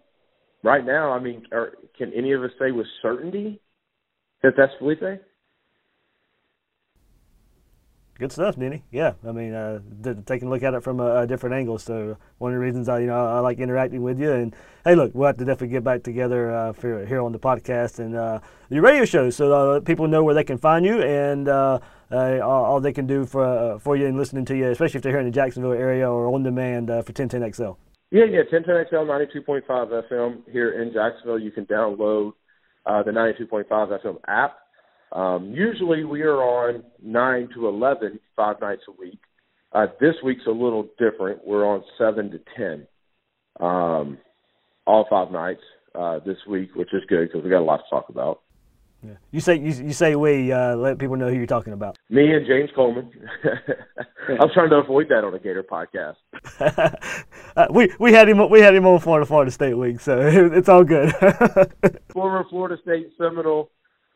right 0.62 0.85
now, 0.85 1.12
I 1.12 1.20
mean, 1.20 1.46
are, 1.53 1.72
can 1.96 2.12
any 2.14 2.33
of 2.33 2.42
us 2.42 2.51
say 2.61 2.70
with 2.70 2.87
certainty 3.01 3.61
that 4.42 4.55
that's 4.57 4.72
Felipe? 4.79 5.22
Good 8.22 8.30
stuff, 8.30 8.56
Denny. 8.56 8.85
Yeah, 8.92 9.14
I 9.26 9.32
mean, 9.32 9.52
uh, 9.52 9.80
taking 10.26 10.46
a 10.46 10.50
look 10.52 10.62
at 10.62 10.74
it 10.74 10.85
from 10.85 11.00
a, 11.00 11.22
a, 11.22 11.26
different 11.26 11.56
angle. 11.56 11.76
So 11.76 12.16
one 12.38 12.52
of 12.52 12.54
the 12.54 12.61
reasons 12.61 12.88
I, 12.88 13.00
you 13.00 13.08
know, 13.08 13.16
I 13.16 13.40
like 13.40 13.58
interacting 13.58 14.00
with 14.00 14.20
you. 14.20 14.30
And 14.30 14.54
hey, 14.85 14.94
look, 14.94 15.11
we'll 15.12 15.26
have 15.26 15.38
to 15.38 15.44
definitely 15.44 15.72
get 15.72 15.82
back 15.82 16.04
together 16.04 16.54
uh, 16.54 16.72
for 16.72 17.04
here 17.04 17.20
on 17.20 17.32
the 17.32 17.40
podcast 17.40 17.98
and 17.98 18.14
uh, 18.14 18.38
your 18.70 18.85
radio 18.85 19.04
show, 19.04 19.28
so 19.30 19.52
uh, 19.52 19.80
people 19.80 20.06
know 20.06 20.22
where 20.22 20.37
they 20.37 20.44
can 20.44 20.56
find 20.56 20.87
you 20.87 21.02
and 21.02 21.48
uh, 21.48 21.80
uh, 22.12 22.38
all, 22.38 22.80
they 22.80 22.92
can 22.92 23.08
do 23.08 23.26
for 23.26 23.80
for 23.80 23.96
you 23.96 24.06
and 24.06 24.16
listening 24.16 24.44
to 24.44 24.56
you, 24.56 24.70
especially 24.70 24.98
if 24.98 25.02
they're 25.02 25.11
here 25.11 25.18
in 25.18 25.26
the 25.26 25.32
Jacksonville 25.32 25.72
area 25.72 26.08
or 26.08 26.32
on 26.32 26.44
demand 26.44 26.90
for 27.04 27.12
1010XL. 27.12 27.76
Yeah, 28.12 28.26
yeah, 28.26 28.42
1010XL 28.42 29.32
92.5 29.35 29.66
FM 30.08 30.42
here 30.48 30.80
in 30.80 30.92
Jacksonville. 30.92 31.40
You 31.40 31.50
can 31.50 31.66
download 31.66 32.35
the 32.87 33.11
92.5 33.11 33.66
FM 33.68 34.18
app 34.28 34.58
um, 35.12 35.53
usually 35.53 36.05
we 36.05 36.22
are 36.22 36.37
on 36.37 36.83
9 37.03 37.48
to 37.55 37.68
11, 37.68 38.18
five 38.35 38.61
nights 38.61 38.83
a 38.88 38.92
week. 39.01 39.18
Uh, 39.72 39.87
this 40.01 40.14
week's 40.25 40.46
a 40.46 40.51
little 40.51 40.88
different. 40.98 41.46
We're 41.46 41.66
on 41.66 41.83
7 41.98 42.31
to 42.31 42.40
10, 42.57 42.87
um, 43.61 44.18
all 44.87 45.07
five 45.09 45.31
nights 45.31 45.62
uh, 45.94 46.18
this 46.25 46.38
week, 46.48 46.75
which 46.75 46.92
is 46.92 47.03
good 47.09 47.29
because 47.29 47.44
we 47.44 47.51
got 47.51 47.61
a 47.61 47.64
lot 47.64 47.79
to 47.79 47.90
talk 47.90 48.09
about. 48.09 48.40
Yeah. 49.05 49.14
You 49.33 49.40
say 49.40 49.59
you, 49.59 49.72
you 49.72 49.92
say 49.92 50.14
we 50.14 50.53
uh, 50.53 50.77
let 50.77 50.96
people 50.96 51.16
know 51.16 51.29
who 51.29 51.35
you're 51.35 51.46
talking 51.46 51.72
about. 51.72 51.98
Me 52.09 52.33
and 52.33 52.46
James 52.46 52.70
Coleman. 52.72 53.11
I'm 54.29 54.48
trying 54.55 54.70
to 54.70 54.77
avoid 54.77 55.09
that 55.09 55.25
on 55.25 55.35
a 55.35 55.40
Gator 55.40 55.64
podcast. 55.64 56.14
uh, 57.57 57.66
we 57.70 57.92
we 57.98 58.12
had 58.12 58.29
him 58.29 58.48
we 58.48 58.61
had 58.61 58.77
him 58.77 58.87
on 58.87 59.01
Florida 59.01 59.27
Florida 59.27 59.51
State 59.51 59.75
week, 59.75 59.98
so 59.98 60.20
it's 60.53 60.68
all 60.68 60.85
good. 60.85 61.12
Former 62.12 62.44
Florida 62.48 62.81
State 62.81 63.09
Seminole 63.18 63.70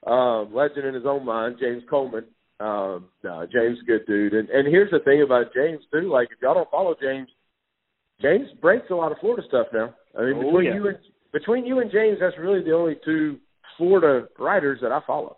um, 0.06 0.54
legend 0.54 0.86
in 0.86 0.94
his 0.94 1.04
own 1.06 1.24
mind, 1.24 1.56
James 1.60 1.82
Coleman. 1.90 2.24
Um, 2.58 3.08
no, 3.22 3.46
James, 3.52 3.78
good 3.86 4.06
dude. 4.06 4.32
And 4.32 4.48
and 4.48 4.66
here's 4.68 4.90
the 4.90 5.00
thing 5.00 5.22
about 5.22 5.52
James 5.54 5.82
too. 5.92 6.10
Like 6.10 6.28
if 6.32 6.38
y'all 6.40 6.54
don't 6.54 6.70
follow 6.70 6.94
James, 7.00 7.28
James 8.22 8.48
breaks 8.60 8.86
a 8.90 8.94
lot 8.94 9.12
of 9.12 9.18
Florida 9.18 9.42
stuff 9.46 9.66
now. 9.72 9.94
I 10.18 10.22
mean, 10.22 10.36
oh, 10.36 10.42
between 10.44 10.64
yeah. 10.64 10.74
you 10.74 10.88
and 10.88 10.98
between 11.32 11.66
you 11.66 11.80
and 11.80 11.90
James, 11.90 12.18
that's 12.20 12.38
really 12.38 12.62
the 12.62 12.72
only 12.72 12.96
two 13.04 13.38
Florida 13.76 14.28
writers 14.38 14.78
that 14.80 14.92
I 14.92 15.00
follow. 15.06 15.36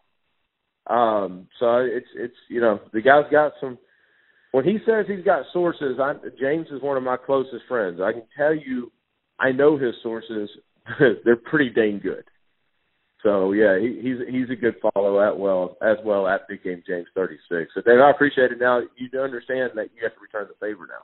Um, 0.87 1.48
so 1.59 1.78
it's 1.78 2.07
it's 2.14 2.37
you 2.48 2.61
know 2.61 2.81
the 2.92 3.00
guy's 3.00 3.31
got 3.33 3.52
some. 3.61 3.78
When 4.52 4.64
he 4.64 4.78
says 4.87 5.07
he's 5.09 5.24
got 5.24 5.44
sources, 5.52 5.98
I, 6.00 6.14
James 6.40 6.68
is 6.70 6.81
one 6.81 6.96
of 6.96 7.02
my 7.02 7.16
closest 7.16 7.64
friends. 7.68 8.00
I 8.02 8.12
can 8.12 8.22
tell 8.37 8.54
you, 8.54 8.92
I 9.38 9.52
know 9.52 9.76
his 9.76 9.94
sources. 10.02 10.48
They're 11.24 11.37
pretty 11.37 11.70
dang 11.70 12.00
good. 12.02 12.24
So 13.22 13.52
yeah, 13.52 13.78
he, 13.78 13.98
he's 14.00 14.18
he's 14.31 14.50
a 14.50 14.57
good 14.57 14.76
follow 14.94 15.20
at 15.20 15.37
well 15.37 15.76
as 15.83 15.96
well 16.04 16.28
at 16.28 16.46
Big 16.48 16.62
Game 16.62 16.83
James 16.87 17.09
36. 17.14 17.72
So 17.74 17.81
Dave, 17.81 18.00
I 18.00 18.11
appreciate 18.11 18.52
it. 18.52 18.61
Now 18.61 18.81
you 18.96 19.20
understand 19.20 19.72
that 19.74 19.90
you 19.94 20.02
have 20.04 20.14
to 20.14 20.20
return 20.20 20.46
the 20.48 20.66
favor 20.66 20.87
now. 20.87 21.02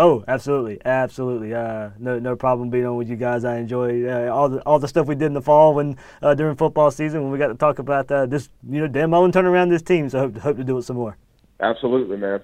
Oh, 0.00 0.24
absolutely, 0.28 0.80
absolutely. 0.84 1.52
Uh, 1.52 1.90
no, 1.98 2.20
no 2.20 2.36
problem 2.36 2.70
being 2.70 2.86
on 2.86 2.96
with 2.96 3.08
you 3.08 3.16
guys. 3.16 3.44
I 3.44 3.56
enjoy 3.56 4.08
uh, 4.08 4.32
all 4.32 4.48
the 4.48 4.60
all 4.60 4.78
the 4.78 4.86
stuff 4.86 5.08
we 5.08 5.16
did 5.16 5.26
in 5.26 5.32
the 5.32 5.42
fall 5.42 5.74
when 5.74 5.96
uh, 6.22 6.34
during 6.34 6.54
football 6.56 6.92
season 6.92 7.22
when 7.22 7.32
we 7.32 7.38
got 7.38 7.48
to 7.48 7.56
talk 7.56 7.80
about 7.80 8.10
uh, 8.10 8.26
this. 8.26 8.48
You 8.68 8.82
know, 8.82 8.86
Dan 8.88 9.10
Mullen 9.10 9.32
turning 9.32 9.50
around 9.50 9.70
this 9.70 9.82
team. 9.82 10.08
So 10.08 10.20
hope 10.20 10.38
hope 10.38 10.56
to 10.56 10.64
do 10.64 10.78
it 10.78 10.82
some 10.82 10.96
more. 10.96 11.16
Absolutely, 11.60 12.16
man. 12.16 12.40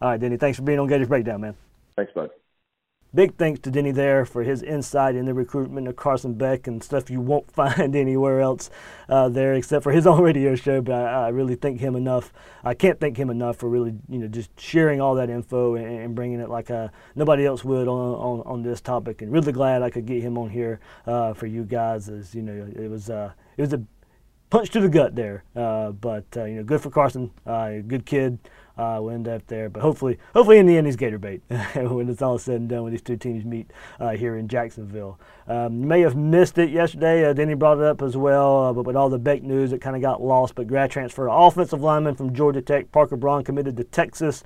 All 0.00 0.10
right, 0.10 0.20
Denny. 0.20 0.36
Thanks 0.36 0.58
for 0.58 0.62
being 0.62 0.78
on 0.78 0.86
Gators 0.86 1.08
Breakdown, 1.08 1.40
man. 1.40 1.56
Thanks, 1.96 2.12
bud. 2.14 2.30
Big 3.14 3.36
thanks 3.36 3.60
to 3.60 3.70
Denny 3.70 3.90
there 3.90 4.24
for 4.24 4.42
his 4.42 4.62
insight 4.62 5.14
in 5.14 5.26
the 5.26 5.34
recruitment 5.34 5.88
of 5.88 5.96
Carson 5.96 6.34
Beck 6.34 6.66
and 6.66 6.82
stuff 6.82 7.10
you 7.10 7.20
won't 7.20 7.50
find 7.52 7.96
anywhere 7.96 8.40
else 8.40 8.70
uh, 9.08 9.28
there 9.28 9.54
except 9.54 9.82
for 9.82 9.92
his 9.92 10.06
own 10.08 10.22
radio 10.22 10.54
show. 10.54 10.80
But 10.80 10.94
I, 10.94 11.26
I, 11.26 11.28
really 11.28 11.56
thank 11.56 11.80
him 11.80 11.96
enough. 11.96 12.32
I 12.64 12.74
can't 12.74 13.00
thank 13.00 13.16
him 13.16 13.30
enough 13.30 13.56
for 13.56 13.68
really, 13.68 13.94
you 14.08 14.18
know, 14.18 14.28
just 14.28 14.58
sharing 14.58 15.00
all 15.00 15.14
that 15.16 15.30
info 15.30 15.74
and, 15.74 15.86
and 15.86 16.14
bringing 16.14 16.40
it 16.40 16.48
like 16.48 16.70
uh, 16.70 16.88
nobody 17.14 17.46
else 17.46 17.64
would 17.64 17.88
on, 17.88 18.14
on, 18.14 18.42
on 18.46 18.62
this 18.62 18.80
topic. 18.80 19.22
And 19.22 19.32
really 19.32 19.52
glad 19.52 19.82
I 19.82 19.90
could 19.90 20.06
get 20.06 20.22
him 20.22 20.38
on 20.38 20.50
here 20.50 20.80
uh, 21.06 21.34
for 21.34 21.46
you 21.46 21.64
guys. 21.64 22.08
As 22.08 22.34
you 22.34 22.42
know, 22.42 22.70
it 22.76 22.88
was 22.88 23.10
uh, 23.10 23.32
it 23.56 23.62
was 23.62 23.72
a 23.72 23.82
punch 24.50 24.70
to 24.70 24.80
the 24.80 24.88
gut 24.88 25.16
there. 25.16 25.44
Uh, 25.56 25.90
but 25.90 26.24
uh, 26.36 26.44
you 26.44 26.56
know, 26.56 26.64
good 26.64 26.80
for 26.80 26.90
Carson. 26.90 27.30
Good 27.44 28.06
kid. 28.06 28.38
Uh, 28.80 28.98
we'll 28.98 29.10
end 29.10 29.28
up 29.28 29.46
there, 29.46 29.68
but 29.68 29.82
hopefully, 29.82 30.16
hopefully 30.32 30.56
in 30.56 30.64
the 30.64 30.78
end 30.78 30.86
he's 30.86 30.96
Gator 30.96 31.18
bait 31.18 31.42
when 31.74 32.08
it's 32.08 32.22
all 32.22 32.38
said 32.38 32.62
and 32.62 32.68
done 32.70 32.84
when 32.84 32.92
these 32.92 33.02
two 33.02 33.18
teams 33.18 33.44
meet 33.44 33.70
uh, 33.98 34.12
here 34.12 34.36
in 34.36 34.48
Jacksonville. 34.48 35.20
Um, 35.46 35.80
you 35.80 35.86
may 35.86 36.00
have 36.00 36.16
missed 36.16 36.56
it 36.56 36.70
yesterday. 36.70 37.28
Uh, 37.28 37.34
Denny 37.34 37.52
brought 37.52 37.76
it 37.76 37.84
up 37.84 38.00
as 38.00 38.16
well, 38.16 38.64
uh, 38.64 38.72
but 38.72 38.86
with 38.86 38.96
all 38.96 39.10
the 39.10 39.18
Beck 39.18 39.42
news, 39.42 39.74
it 39.74 39.82
kind 39.82 39.96
of 39.96 40.00
got 40.00 40.22
lost. 40.22 40.54
But 40.54 40.66
grad 40.66 40.90
transfer 40.90 41.28
offensive 41.28 41.82
lineman 41.82 42.14
from 42.14 42.32
Georgia 42.32 42.62
Tech, 42.62 42.90
Parker 42.90 43.16
Braun, 43.16 43.44
committed 43.44 43.76
to 43.76 43.84
Texas 43.84 44.42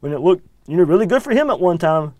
when 0.00 0.12
it 0.12 0.18
looked 0.18 0.44
you 0.66 0.76
know 0.76 0.82
really 0.82 1.06
good 1.06 1.22
for 1.22 1.30
him 1.30 1.48
at 1.48 1.60
one 1.60 1.78
time. 1.78 2.14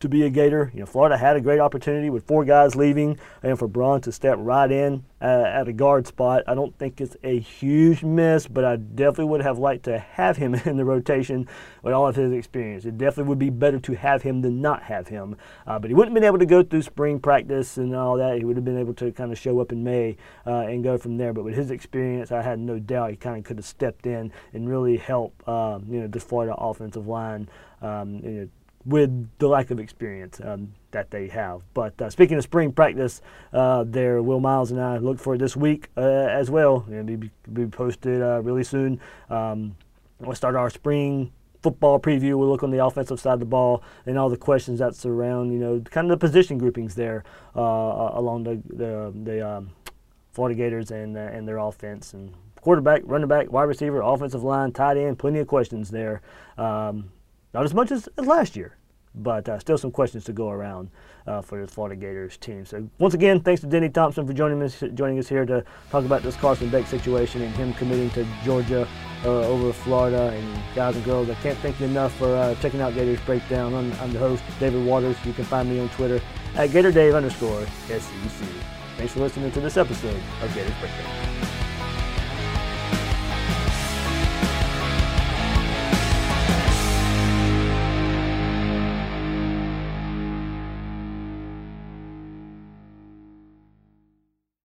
To 0.00 0.08
be 0.08 0.24
a 0.24 0.30
Gator. 0.30 0.70
You 0.72 0.80
know, 0.80 0.86
Florida 0.86 1.18
had 1.18 1.36
a 1.36 1.42
great 1.42 1.60
opportunity 1.60 2.08
with 2.08 2.26
four 2.26 2.46
guys 2.46 2.74
leaving 2.74 3.18
and 3.42 3.58
for 3.58 3.68
Braun 3.68 4.00
to 4.00 4.12
step 4.12 4.38
right 4.40 4.72
in 4.72 5.04
uh, 5.20 5.44
at 5.44 5.68
a 5.68 5.74
guard 5.74 6.06
spot. 6.06 6.42
I 6.46 6.54
don't 6.54 6.74
think 6.78 7.02
it's 7.02 7.18
a 7.22 7.38
huge 7.38 8.02
miss, 8.02 8.46
but 8.46 8.64
I 8.64 8.76
definitely 8.76 9.26
would 9.26 9.42
have 9.42 9.58
liked 9.58 9.84
to 9.84 9.98
have 9.98 10.38
him 10.38 10.54
in 10.64 10.78
the 10.78 10.86
rotation 10.86 11.46
with 11.82 11.92
all 11.92 12.08
of 12.08 12.16
his 12.16 12.32
experience. 12.32 12.86
It 12.86 12.96
definitely 12.96 13.28
would 13.28 13.38
be 13.38 13.50
better 13.50 13.78
to 13.78 13.92
have 13.92 14.22
him 14.22 14.40
than 14.40 14.62
not 14.62 14.84
have 14.84 15.08
him. 15.08 15.36
Uh, 15.66 15.78
but 15.78 15.90
he 15.90 15.94
wouldn't 15.94 16.16
have 16.16 16.22
been 16.22 16.26
able 16.26 16.38
to 16.38 16.46
go 16.46 16.62
through 16.62 16.80
spring 16.80 17.20
practice 17.20 17.76
and 17.76 17.94
all 17.94 18.16
that. 18.16 18.38
He 18.38 18.44
would 18.46 18.56
have 18.56 18.64
been 18.64 18.78
able 18.78 18.94
to 18.94 19.12
kind 19.12 19.30
of 19.30 19.38
show 19.38 19.60
up 19.60 19.70
in 19.70 19.84
May 19.84 20.16
uh, 20.46 20.60
and 20.60 20.82
go 20.82 20.96
from 20.96 21.18
there. 21.18 21.34
But 21.34 21.44
with 21.44 21.54
his 21.54 21.70
experience, 21.70 22.32
I 22.32 22.40
had 22.40 22.58
no 22.58 22.78
doubt 22.78 23.10
he 23.10 23.16
kind 23.16 23.36
of 23.36 23.44
could 23.44 23.58
have 23.58 23.66
stepped 23.66 24.06
in 24.06 24.32
and 24.54 24.66
really 24.66 24.96
helped, 24.96 25.46
um, 25.46 25.84
you 25.90 26.00
know, 26.00 26.06
this 26.06 26.24
Florida 26.24 26.54
offensive 26.56 27.06
line. 27.06 27.50
Um, 27.82 28.20
you 28.22 28.30
know, 28.30 28.48
with 28.84 29.28
the 29.38 29.48
lack 29.48 29.70
of 29.70 29.78
experience 29.78 30.40
um, 30.42 30.72
that 30.90 31.10
they 31.10 31.28
have. 31.28 31.62
But 31.74 32.00
uh, 32.00 32.10
speaking 32.10 32.38
of 32.38 32.44
spring 32.44 32.72
practice, 32.72 33.20
uh, 33.52 33.84
there, 33.86 34.22
Will 34.22 34.40
Miles 34.40 34.70
and 34.70 34.80
I 34.80 34.98
look 34.98 35.18
for 35.18 35.36
this 35.36 35.56
week 35.56 35.88
uh, 35.96 36.00
as 36.00 36.50
well. 36.50 36.86
It'll 36.90 37.04
be, 37.04 37.30
be 37.52 37.66
posted 37.66 38.22
uh, 38.22 38.40
really 38.42 38.64
soon. 38.64 39.00
Um, 39.28 39.76
we'll 40.18 40.34
start 40.34 40.56
our 40.56 40.70
spring 40.70 41.32
football 41.62 42.00
preview. 42.00 42.38
We'll 42.38 42.48
look 42.48 42.62
on 42.62 42.70
the 42.70 42.84
offensive 42.84 43.20
side 43.20 43.34
of 43.34 43.40
the 43.40 43.46
ball 43.46 43.82
and 44.06 44.18
all 44.18 44.30
the 44.30 44.36
questions 44.36 44.78
that 44.78 44.94
surround, 44.94 45.52
you 45.52 45.58
know, 45.58 45.80
kind 45.80 46.10
of 46.10 46.18
the 46.18 46.26
position 46.26 46.58
groupings 46.58 46.94
there 46.94 47.24
uh, 47.54 47.60
along 47.60 48.44
the 48.44 48.62
the, 48.74 49.12
the 49.24 49.46
um, 49.46 49.70
Florida 50.32 50.56
Gators 50.56 50.90
and 50.90 51.16
uh, 51.16 51.20
and 51.20 51.46
their 51.46 51.58
offense 51.58 52.14
and 52.14 52.32
quarterback, 52.60 53.02
running 53.04 53.28
back, 53.28 53.50
wide 53.52 53.64
receiver, 53.64 54.00
offensive 54.00 54.42
line, 54.42 54.72
tight 54.72 54.96
end. 54.96 55.18
Plenty 55.18 55.38
of 55.40 55.46
questions 55.46 55.90
there. 55.90 56.22
Um, 56.56 57.10
not 57.52 57.64
as 57.64 57.74
much 57.74 57.90
as, 57.90 58.08
as 58.16 58.26
last 58.26 58.56
year, 58.56 58.76
but 59.14 59.48
uh, 59.48 59.58
still 59.58 59.78
some 59.78 59.90
questions 59.90 60.24
to 60.24 60.32
go 60.32 60.50
around 60.50 60.90
uh, 61.26 61.42
for 61.42 61.60
the 61.60 61.66
Florida 61.66 61.96
Gators 61.96 62.36
team. 62.36 62.64
So 62.64 62.88
once 62.98 63.14
again, 63.14 63.40
thanks 63.40 63.60
to 63.62 63.66
Denny 63.66 63.88
Thompson 63.88 64.26
for 64.26 64.32
joining 64.32 64.62
us 64.62 64.82
joining 64.94 65.18
us 65.18 65.28
here 65.28 65.44
to 65.44 65.64
talk 65.90 66.04
about 66.04 66.22
this 66.22 66.36
Carson 66.36 66.68
Beck 66.68 66.86
situation 66.86 67.42
and 67.42 67.54
him 67.54 67.74
committing 67.74 68.10
to 68.10 68.26
Georgia 68.44 68.86
uh, 69.24 69.28
over 69.28 69.72
Florida. 69.72 70.30
And 70.30 70.62
guys 70.74 70.96
and 70.96 71.04
girls, 71.04 71.28
I 71.28 71.34
can't 71.34 71.58
thank 71.58 71.80
you 71.80 71.86
enough 71.86 72.14
for 72.16 72.34
uh, 72.36 72.54
checking 72.56 72.80
out 72.80 72.94
Gators 72.94 73.20
Breakdown. 73.26 73.74
I'm, 73.74 73.92
I'm, 73.94 74.12
the 74.12 74.18
host, 74.18 74.42
David 74.58 74.84
Waters. 74.86 75.16
You 75.24 75.32
can 75.32 75.44
find 75.44 75.68
me 75.68 75.80
on 75.80 75.88
Twitter 75.90 76.20
at 76.54 76.70
GatorDave 76.70 77.14
underscore 77.14 77.66
SEC. 77.88 78.48
Thanks 78.96 79.12
for 79.12 79.20
listening 79.20 79.50
to 79.52 79.60
this 79.60 79.76
episode 79.76 80.20
of 80.42 80.54
Gators 80.54 80.74
Breakdown. 80.78 81.69